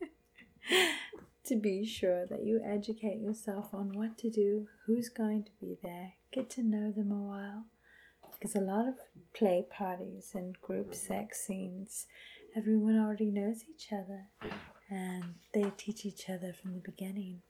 [1.44, 5.76] to be sure that you educate yourself on what to do, who's going to be
[5.82, 7.64] there, get to know them a while.
[8.32, 8.94] Because a lot of
[9.34, 12.06] play parties and group sex scenes,
[12.56, 14.26] everyone already knows each other
[14.88, 17.42] and they teach each other from the beginning.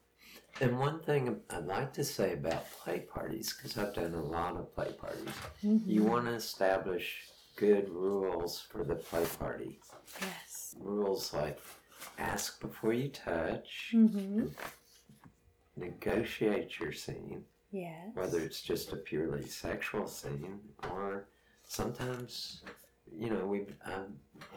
[0.61, 4.57] And one thing I'd like to say about play parties, because I've done a lot
[4.57, 5.29] of play parties,
[5.63, 6.11] you mm-hmm.
[6.11, 7.29] want to establish
[7.59, 9.81] good rules for the play party.
[10.21, 10.77] Yes.
[10.79, 11.59] Rules like
[12.19, 14.47] ask before you touch, Mm-hmm.
[15.77, 18.11] negotiate your scene, Yes.
[18.15, 20.61] whether it's just a purely sexual scene
[20.93, 21.27] or
[21.65, 22.63] sometimes,
[23.13, 24.07] you know, we've I've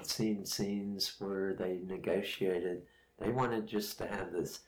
[0.04, 2.84] seen scenes where they negotiated,
[3.20, 4.60] they wanted just to have this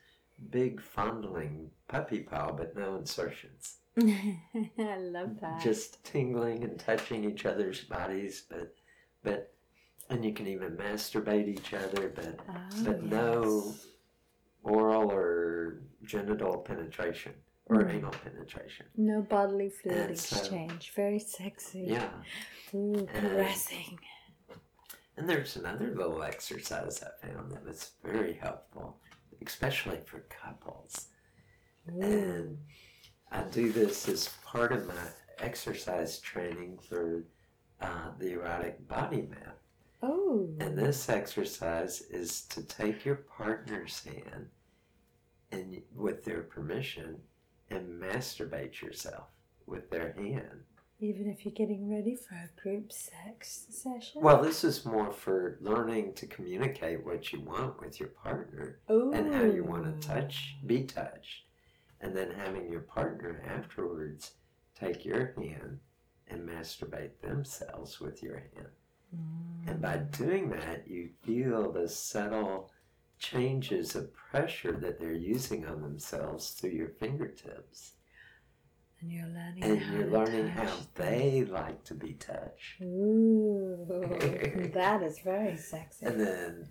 [0.50, 3.78] big fondling puppy paw, but no insertions.
[3.98, 5.62] I love that.
[5.62, 8.74] just tingling and touching each other's bodies, but
[9.24, 9.54] but
[10.10, 13.74] and you can even masturbate each other, but Oh, but no
[14.64, 17.34] oral or genital penetration
[17.68, 17.94] or Mm.
[17.96, 18.86] anal penetration.
[18.98, 20.92] No bodily fluid And so- exchange.
[20.96, 21.82] Very sexy.
[21.88, 22.12] Yeah,
[22.74, 24.00] Ooh, caressing.
[25.18, 29.00] and there's another little exercise I found that was very helpful,
[29.46, 31.08] especially for couples.
[31.90, 32.02] Ooh.
[32.02, 32.58] And
[33.34, 34.94] I do this as part of my
[35.40, 37.24] exercise training for
[37.82, 39.58] uh, the erotic body map.
[40.04, 40.50] Oh.
[40.60, 44.50] And this exercise is to take your partner's hand
[45.52, 47.18] and with their permission
[47.70, 49.28] and masturbate yourself
[49.66, 50.66] with their hand.
[51.00, 54.22] Even if you're getting ready for a group sex session.
[54.22, 59.12] Well, this is more for learning to communicate what you want with your partner Ooh.
[59.12, 61.46] and how you want to touch, be touched,
[62.04, 64.34] and then having your partner afterwards
[64.78, 65.80] take your hand
[66.28, 68.68] and masturbate themselves with your hand.
[69.16, 69.70] Mm.
[69.70, 72.72] And by doing that, you feel the subtle
[73.20, 77.94] changes of pressure that they're using on themselves through your fingertips.
[79.02, 82.82] And you're learning And how you're learning how they like to be touched.
[82.82, 83.86] Ooh.
[84.74, 86.06] that is very sexy.
[86.06, 86.68] And then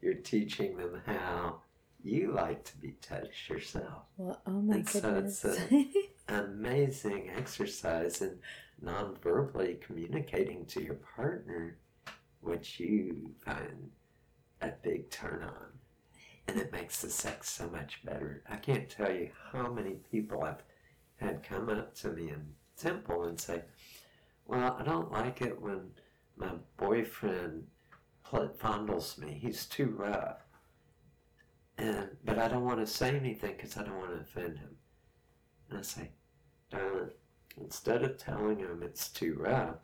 [0.00, 1.62] you're teaching them how
[2.06, 4.04] you like to be touched yourself.
[4.16, 5.88] well, oh my And so it's an
[6.28, 8.38] Amazing exercise in
[8.80, 11.78] non verbally communicating to your partner
[12.40, 13.90] what you find
[14.60, 15.66] a big turn on.
[16.48, 18.42] And it makes the sex so much better.
[18.48, 20.62] I can't tell you how many people I've
[21.16, 22.42] had come up to me in
[22.76, 23.62] temple and say,
[24.46, 25.90] Well, I don't like it when
[26.36, 27.66] my boyfriend
[28.58, 29.38] fondles me.
[29.40, 30.45] He's too rough.
[31.78, 34.76] And but I don't want to say anything because I don't want to offend him.
[35.68, 36.10] And I say,
[36.70, 37.10] darling,
[37.60, 39.78] instead of telling him it's too rough,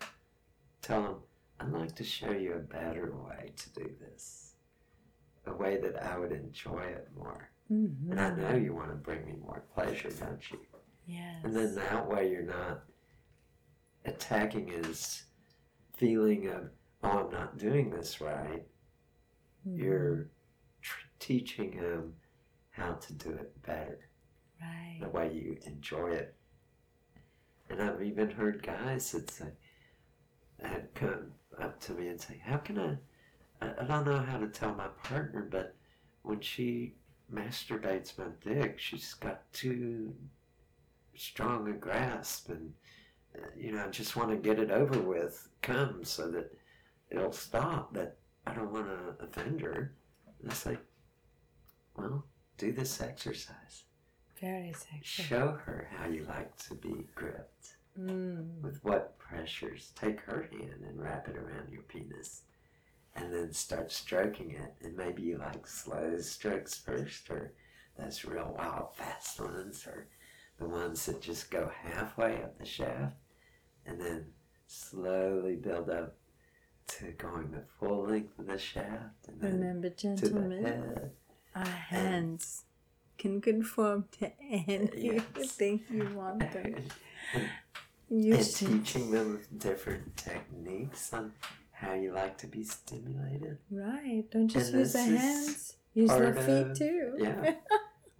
[0.81, 1.17] tell him
[1.61, 4.55] I'd like to show you a better way to do this,
[5.47, 7.51] a way that I would enjoy it more.
[7.71, 8.11] Mhm.
[8.11, 10.59] And I know you want to bring me more pleasure, don't you?
[11.07, 11.45] Yes.
[11.45, 12.85] And then that way you're not
[14.05, 15.25] attacking his
[15.95, 16.71] feeling of,
[17.03, 18.67] oh, I'm not doing this right.
[19.67, 19.79] Mhm.
[19.79, 20.31] You're
[21.23, 22.15] teaching him
[22.71, 24.01] how to do it better,
[24.61, 24.99] right.
[25.01, 26.35] the way you enjoy it.
[27.71, 29.47] And I've even heard guys that say,
[30.61, 32.97] that come up to me and say, how can I,
[33.61, 35.77] I, don't know how to tell my partner, but
[36.23, 36.95] when she
[37.33, 40.13] masturbates my dick, she's got too
[41.15, 42.73] strong a grasp and
[43.57, 46.53] you know, I just want to get it over with, come so that
[47.11, 49.95] it'll stop, but I don't want to offend her.
[50.43, 50.79] And I say,
[51.97, 52.25] well,
[52.59, 53.85] do this exercise.
[54.41, 55.23] Very sexy.
[55.23, 57.77] Show her how you like to be gripped.
[57.99, 58.61] Mm.
[58.63, 59.93] With what pressures.
[59.95, 62.43] Take her hand and wrap it around your penis.
[63.15, 64.75] And then start stroking it.
[64.83, 67.53] And maybe you like slow strokes first, or
[67.99, 70.09] those real wild, fast ones, or
[70.59, 73.17] the ones that just go halfway up the shaft
[73.87, 74.27] and then
[74.67, 76.17] slowly build up
[76.87, 81.11] to going the full length of the shaft and then Remember, to the gentlemen, head.
[81.55, 82.65] Our hands
[83.19, 86.75] can conform to anything you want them.
[87.35, 87.49] and,
[88.11, 91.33] You and teaching them different techniques on
[91.71, 93.57] how you like to be stimulated.
[93.71, 94.25] Right.
[94.31, 95.77] Don't just And use the hands.
[95.95, 97.15] Use the feet of- too.
[97.19, 97.55] yeah.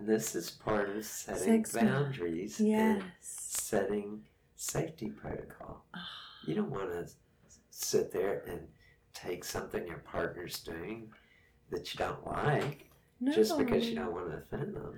[0.01, 3.03] This is part of setting Sex boundaries and yes.
[3.21, 4.23] setting
[4.57, 5.85] safety protocol.
[5.95, 6.01] Ah.
[6.45, 7.07] You don't want to
[7.71, 8.67] sit there and
[9.15, 11.13] take something your partner's doing
[11.71, 12.91] that you don't like
[13.25, 13.33] No.
[13.33, 14.95] just because you don't want to offend them.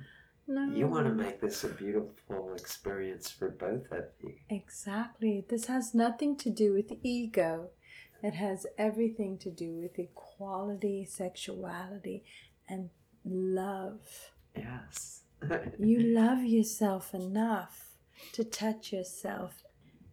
[0.47, 0.75] No.
[0.75, 4.35] You want to make this a beautiful experience for both of you.
[4.51, 5.45] Exactly.
[5.49, 7.69] This has nothing to do with ego.
[8.23, 12.25] It has everything to do with equality, sexuality,
[12.69, 12.91] and
[13.25, 14.01] love.
[14.57, 15.21] Yes.
[15.79, 17.91] You love yourself enough
[18.33, 19.63] to touch yourself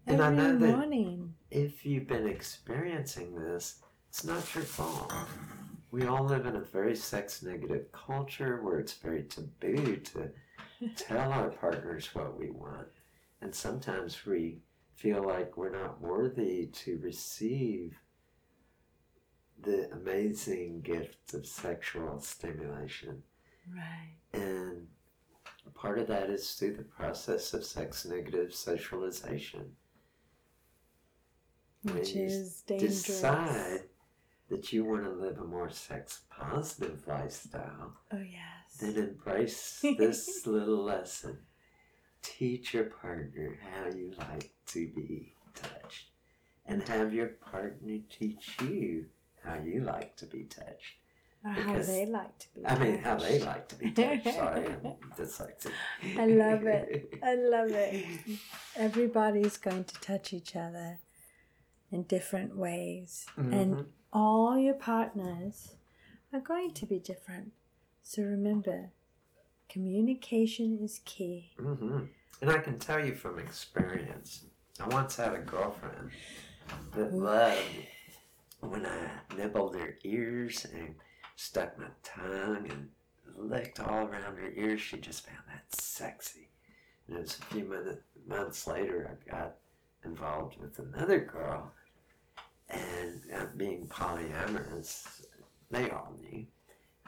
[0.05, 1.35] And I every know that- morning.
[1.49, 5.13] if you've been experiencing this, it's not your fault.
[5.91, 10.31] We all live in a very sex negative culture where it's very taboo to
[10.95, 12.87] tell our partners what we want.
[13.41, 14.59] And sometimes we
[14.95, 17.97] feel like we're not worthy to receive
[19.61, 23.21] the amazing gift of sexual stimulation.
[23.75, 24.15] Right.
[24.33, 24.87] And
[25.73, 29.71] part of that is through the process of sex negative socialization.
[31.83, 33.03] Which is dangerous.
[33.03, 33.81] decide
[34.51, 38.77] that you want to live a more sex positive lifestyle, Oh, yes.
[38.79, 41.39] then embrace this little lesson.
[42.21, 46.11] Teach your partner how you like to be touched,
[46.67, 49.05] and have your partner teach you
[49.43, 50.97] how you like to be touched.
[51.43, 52.65] Or how they like to be.
[52.67, 54.27] I mean, how they like to be touched.
[54.35, 55.71] Sorry, I'm dyslexic.
[56.19, 57.13] I love it.
[57.23, 58.05] I love it.
[58.75, 60.99] Everybody's going to touch each other
[61.91, 63.25] in different ways.
[63.37, 63.85] And Mhm.
[64.13, 65.75] All your partners
[66.33, 67.51] are going to be different.
[68.03, 68.91] So remember,
[69.69, 71.51] communication is key.
[71.57, 72.05] hmm
[72.41, 74.45] And I can tell you from experience,
[74.79, 76.11] I once had a girlfriend
[76.93, 77.61] that loved
[78.59, 80.95] when I nibbled her ears and
[81.35, 82.89] stuck my tongue and
[83.35, 84.81] licked all around her ears.
[84.81, 86.49] She just found that sexy.
[87.07, 89.55] And it was a few minute, months later, I got
[90.03, 91.71] involved with another girl.
[92.71, 95.25] And uh, being polyamorous,
[95.69, 96.45] they all knew.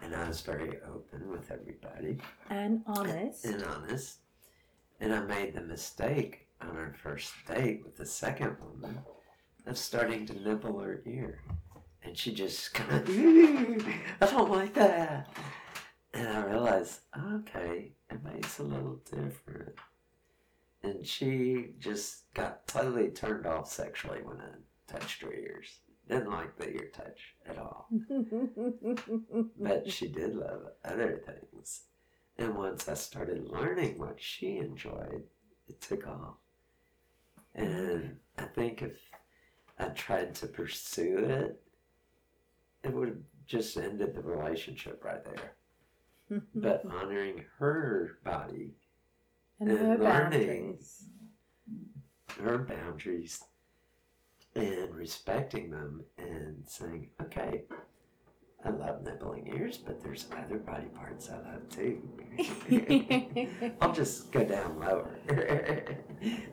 [0.02, 2.18] And I was very open with everybody
[2.50, 3.46] And honest.
[3.46, 4.18] and honest.
[5.00, 9.00] And I made the mistake on our first date with the second woman
[9.66, 11.40] of starting to nibble her ear.
[12.04, 13.10] And she just kind of,
[14.22, 15.30] I don't like that.
[16.14, 17.00] And I realized,
[17.36, 19.74] okay, it makes a little different.
[20.84, 24.50] And she just got totally turned off sexually when I
[24.88, 25.80] touched her ears.
[26.10, 27.88] Didn't like the ear touch at all.
[29.60, 31.84] But she did love other things.
[32.38, 35.24] And once I started learning what she enjoyed,
[35.68, 36.36] it took off.
[37.56, 38.98] And I think if
[39.80, 41.62] I tried to pursue it,
[42.84, 46.42] it would have just ended the relationship right there.
[46.56, 48.74] But honoring her body,
[49.60, 50.02] and and her learning.
[50.02, 51.06] boundaries.
[52.42, 53.44] her boundaries,
[54.56, 57.64] and respecting them and saying, okay,
[58.66, 62.02] I love nibbling ears, but there's other body parts I love too.
[63.82, 65.10] I'll just go down lower.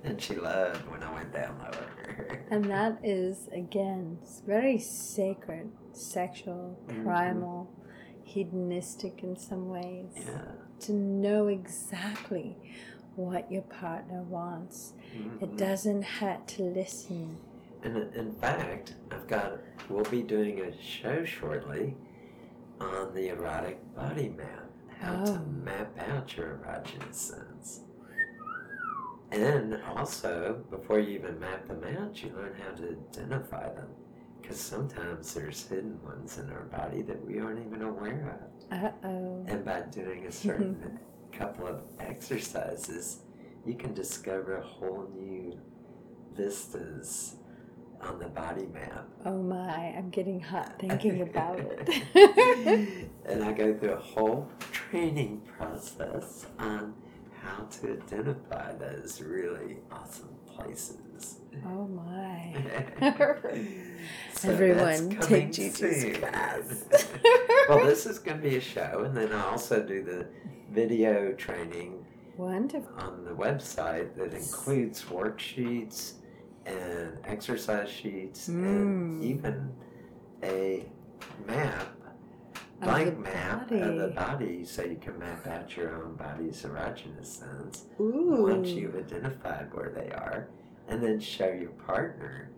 [0.05, 2.41] and she loved when I went down lower.
[2.51, 7.05] and that is, again, very sacred, sexual, Mhm.
[7.05, 7.71] primal,
[8.25, 10.07] hedonistic in some ways.
[10.17, 10.41] yeah.
[10.81, 12.57] To know exactly
[13.15, 14.95] what your partner wants.
[15.15, 15.43] Mhm.
[15.43, 17.37] It doesn't hurt to listen.
[17.83, 19.59] And in- in fact, I've got,
[19.89, 21.97] we'll be doing a show shortly
[22.81, 24.67] on the erotic body map.
[24.99, 25.39] How to Oh.
[25.65, 27.81] map out your erogenous zones.
[29.33, 33.89] And also, before you even map them out, you learn how to identify them.
[34.43, 38.41] Because sometimes there's hidden ones in our body that we aren't even aware
[38.73, 38.79] of.
[38.85, 39.45] Uh oh.
[39.47, 40.99] And by doing a certain
[41.33, 43.21] couple of exercises,
[43.65, 45.59] you can discover whole new
[46.35, 47.37] vistas
[48.03, 49.07] on the body map.
[49.25, 53.09] Oh my, I'm getting hot thinking about it.
[53.27, 56.95] and I go through a whole training process on
[57.43, 61.37] how to identify those really awesome places.
[61.67, 62.55] oh my.
[64.35, 66.85] So Everyone, take Gigi's class.
[67.69, 70.27] well, this is going to be a show, and then I also do the
[70.73, 72.07] video training
[72.39, 72.91] Wonderful.
[72.99, 76.13] on the website that includes worksheets
[76.67, 79.25] and exercise sheets and Mm.
[79.25, 79.73] even
[80.43, 80.87] a
[81.47, 81.87] map,
[82.81, 84.45] blank map of the body.
[84.47, 88.45] body so you can map out your own body's erogenous zones Ooh.
[88.49, 90.49] once you've identified where they are
[90.89, 92.51] and then show your partner.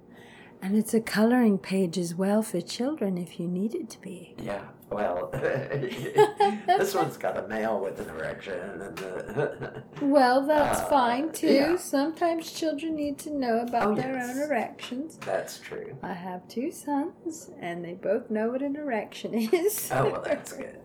[0.61, 4.35] And it's a coloring page as well for children if you need it to be.
[4.39, 4.63] Yeah,
[4.95, 5.31] well,
[6.67, 9.83] this one's got a male with an erection and the.
[10.03, 11.53] Well, that's Uh, fine too.
[11.53, 11.77] yeah.
[11.77, 14.31] Sometimes children need to know about Oh, their yes.
[14.37, 15.19] own erections.
[15.25, 15.97] That's true.
[16.03, 19.91] I have two sons, and they both know what an erection is.
[19.93, 20.77] Oh, well, that's good.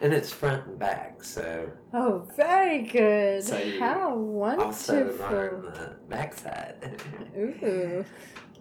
[0.00, 3.44] and it's front and back, so oh, very good.
[3.44, 4.10] So How
[4.58, 5.70] also learn wonderful.
[5.70, 7.00] the backside.
[7.36, 8.04] Ooh.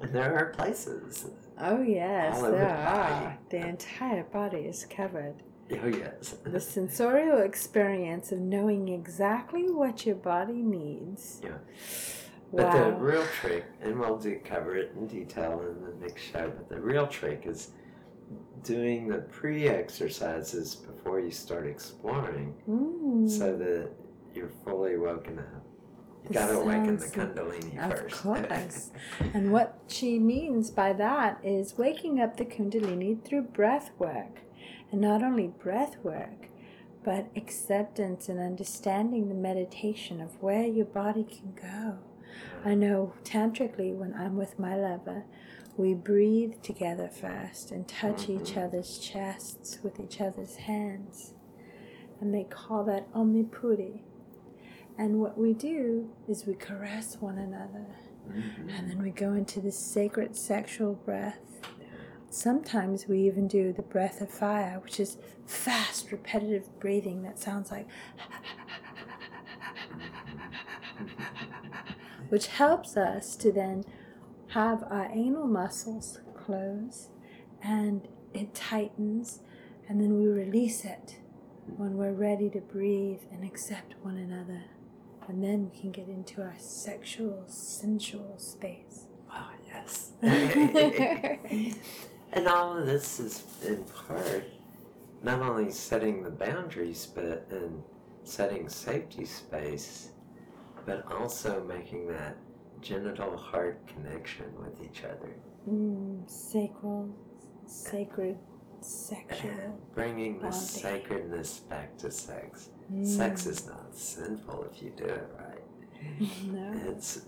[0.01, 1.25] and there are places.
[1.64, 3.38] Oh, yes, there the are.
[3.49, 5.36] The entire body is covered.
[5.72, 6.36] Oh, yes.
[6.43, 11.39] The sensorial experience of knowing exactly what your body needs.
[11.43, 11.57] Yeah.
[12.53, 16.49] But the real trick, and we'll do cover it in detail in the next show,
[16.49, 17.70] but the real trick is
[18.64, 23.30] doing the pre exercises before you start exploring Mm.
[23.30, 23.89] so that
[24.34, 25.61] you're fully woken up.
[26.32, 28.15] This gotta awaken the Kundalini Of first.
[28.15, 28.91] course.
[29.34, 34.39] and what she means by that is waking up the Kundalini through breath work.
[34.91, 36.47] And not only breath work,
[37.03, 41.97] but acceptance and understanding the meditation of where your body can go.
[42.63, 45.25] I know tantrically when I'm with my lover,
[45.77, 48.59] we breathe together first and touch each mm-hmm.
[48.59, 51.34] other's chests with each other's hands.
[52.19, 54.01] And they call that omnipuri.
[55.02, 57.88] And what we do is we caress one another.
[58.30, 58.70] Mhm.
[58.70, 61.60] And then we go into this sacred sexual breath.
[62.30, 67.72] Sometimes we even do the breath of fire, which is fast, repetitive breathing that sounds
[67.72, 67.88] like,
[72.30, 73.84] which helps us to then
[74.49, 77.10] have our anal muscles close
[77.64, 79.41] and it tightens,
[79.89, 81.18] and then we release it
[81.76, 84.66] when we're ready to breathe and accept one another.
[85.32, 89.05] And then we can get into our sexual, sensual space.
[89.34, 90.11] Oh, yes.
[92.34, 94.43] and all of this is in part
[95.23, 97.82] not only setting the boundaries, but in
[98.25, 100.09] setting safety space,
[100.86, 102.36] but also making that
[102.82, 105.34] genital heart connection with each other.
[105.69, 107.09] Mm, sacral,
[107.65, 108.38] sacred,
[108.82, 109.79] sexual.
[109.95, 110.59] Bringing the Bonding.
[110.59, 112.67] sacredness back to sex.
[112.92, 115.48] Mm, Sex is not sinful if you do it right.
[116.52, 116.74] No.
[116.89, 117.22] It's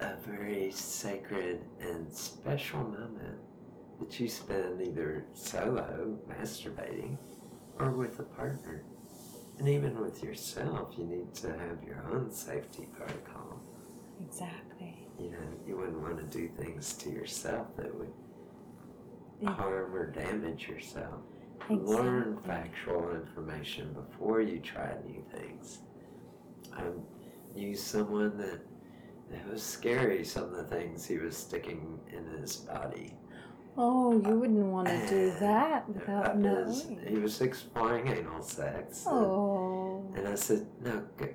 [0.00, 3.38] a very sacred and special moment
[4.00, 7.16] that you spend either solo, masturbating,
[7.78, 8.84] or with a partner.
[9.58, 13.60] And even with yourself, you need to have your own safety protocol.
[14.20, 15.06] Exactly.
[15.18, 18.12] You know, you wouldn't want to do things to yourself that would
[19.40, 19.50] Yeah.
[19.52, 21.22] harm or damage yourself.
[21.70, 25.80] Learn factual information before you try new things.
[26.74, 26.84] I
[27.54, 28.60] knew someone that
[29.30, 33.14] it was scary, some of the things he was sticking in his body.
[33.76, 36.98] Oh, you wouldn't want to do that without knowing.
[37.06, 39.06] He was exploring anal sex.
[39.06, 40.12] and- Oh.
[40.16, 41.26] And I said, no, g-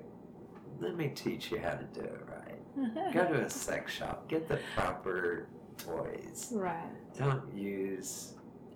[0.80, 3.14] let me teach you how to do it right.
[3.14, 5.46] Go to a sex shop, get the proper
[5.78, 6.50] toys.
[6.54, 7.16] Right.
[7.16, 8.33] Don't use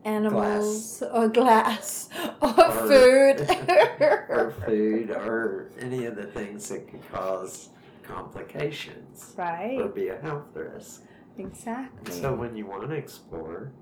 [0.09, 2.09] Animals or glass
[2.43, 3.41] or, Or- food.
[4.31, 7.69] or food or any of the things that could cause
[8.03, 9.79] complications Right.
[9.81, 11.03] or be a health risk.
[11.37, 12.13] Exactly.
[12.13, 13.73] So when you want to explore,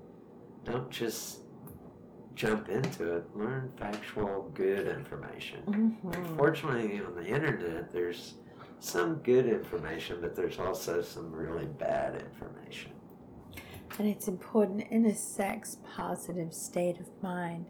[0.65, 1.39] don't just
[2.35, 3.23] jump into it.
[3.35, 5.61] Learn factual, good information.
[5.65, 6.37] Mhm.
[6.37, 8.35] Fortunately, on the internet, there's
[8.79, 12.91] some good information, but there's also some really bad information.
[13.97, 17.65] And it's important in a sex positive state of mind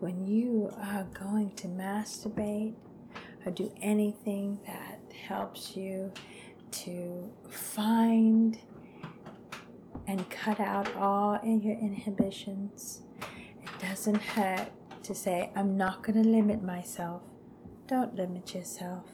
[0.00, 2.74] when you are going to masturbate
[3.44, 6.12] or do anything that helps you
[6.70, 8.58] to find
[10.06, 13.02] and cut out all your inhibitions.
[13.62, 14.68] It doesn't hurt
[15.02, 17.22] to say, I'm not going to limit myself.
[17.86, 19.04] Don't limit yourself.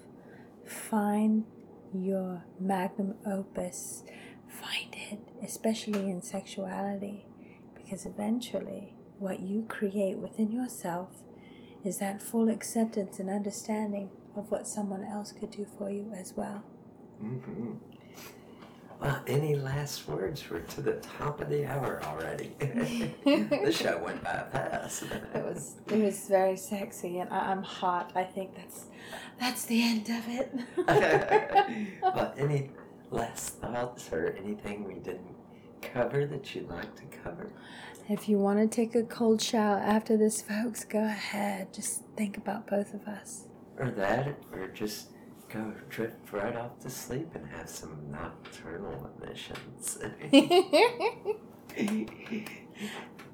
[0.67, 1.45] Find
[1.93, 4.05] your magnum opus.
[5.43, 7.27] Especially in sexuality,
[7.75, 11.23] because eventually what you create within yourself
[11.85, 16.33] is that full acceptance and understanding of what someone else could do for you as
[16.37, 16.63] well.
[17.23, 17.73] Mm-hmm.
[19.01, 20.49] Well, any last words?
[20.49, 22.53] We're to the top of the hour already.
[22.61, 25.03] the show went by fast.
[25.35, 28.13] It was it was very sexy, and I, I'm hot.
[28.15, 28.87] I think that's
[29.41, 31.99] that's the end of it.
[32.03, 32.71] well, any
[33.13, 35.37] last thoughts or anything we didn't
[35.81, 37.53] cover that you'd like to cover?
[38.09, 41.73] if you want to take a cold shower after this, folks, go ahead.
[41.73, 43.45] Just think about both of us.
[43.79, 45.11] Or that, or just
[45.49, 49.99] go drift right off to sleep and have some nocturnal emissions.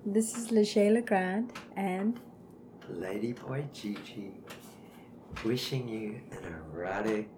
[0.07, 2.21] this is Lachey Legrand, and
[2.93, 4.33] Ladyboy Gigi,
[5.45, 7.29] wishing you an erotic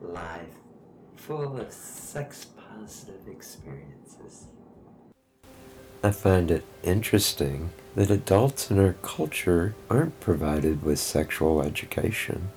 [0.00, 0.54] life
[1.16, 4.46] full of sex positive experiences.
[6.02, 12.50] I find it interesting that adults in our culture aren't provided with sexual education.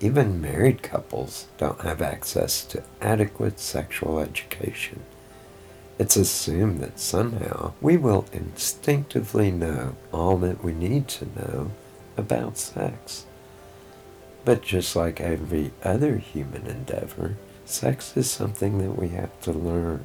[0.00, 5.00] Even married couples don't have access to adequate sexual education.
[5.98, 11.70] It's assumed that somehow we will instinctively know all that we need to know
[12.16, 13.26] about sex.
[14.44, 17.36] But just like every other human endeavor,
[17.68, 20.04] sex is something that we have to learn.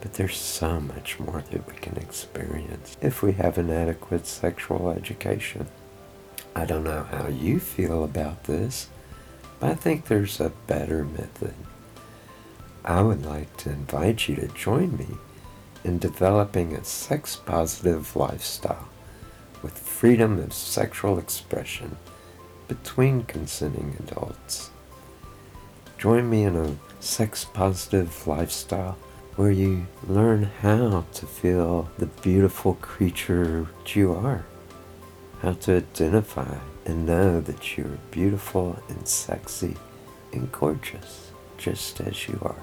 [0.00, 4.90] But there's so much more that we can experience if we have an adequate sexual
[4.90, 5.66] education.
[6.54, 8.88] I don't know how you feel about this,
[9.58, 11.54] but I think there's a better method.
[12.84, 15.18] I would like to invite you to join me
[15.84, 18.88] in developing a sex positive lifestyle
[19.62, 21.96] with freedom of sexual expression
[22.68, 24.70] between consenting adults.
[26.00, 28.96] Join me in a sex positive lifestyle
[29.36, 34.46] where you learn how to feel the beautiful creature that you are,
[35.42, 39.76] how to identify and know that you're beautiful and sexy
[40.32, 42.62] and gorgeous just as you are.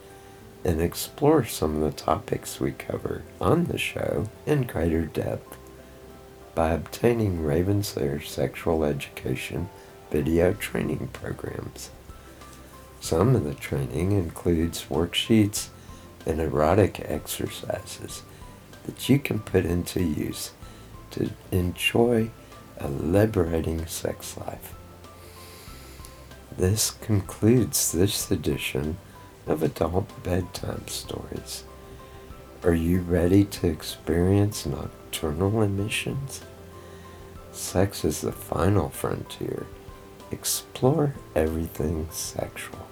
[0.65, 5.57] and explore some of the topics we cover on the show in greater depth
[6.53, 9.69] by obtaining Ravenslair Sexual Education
[10.11, 11.89] video training programs.
[12.99, 15.69] Some of the training includes worksheets
[16.25, 18.23] and erotic exercises
[18.89, 20.51] that you can put into use
[21.11, 22.27] to enjoy
[22.79, 24.73] a liberating sex life.
[26.57, 28.97] This concludes this edition
[29.45, 31.65] of Adult Bedtime Stories.
[32.63, 36.41] Are you ready to experience nocturnal emissions?
[37.51, 39.67] Sex is the final frontier.
[40.31, 42.87] Explore everything sexual.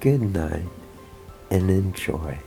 [0.00, 0.68] Good night
[1.50, 2.43] and enjoy.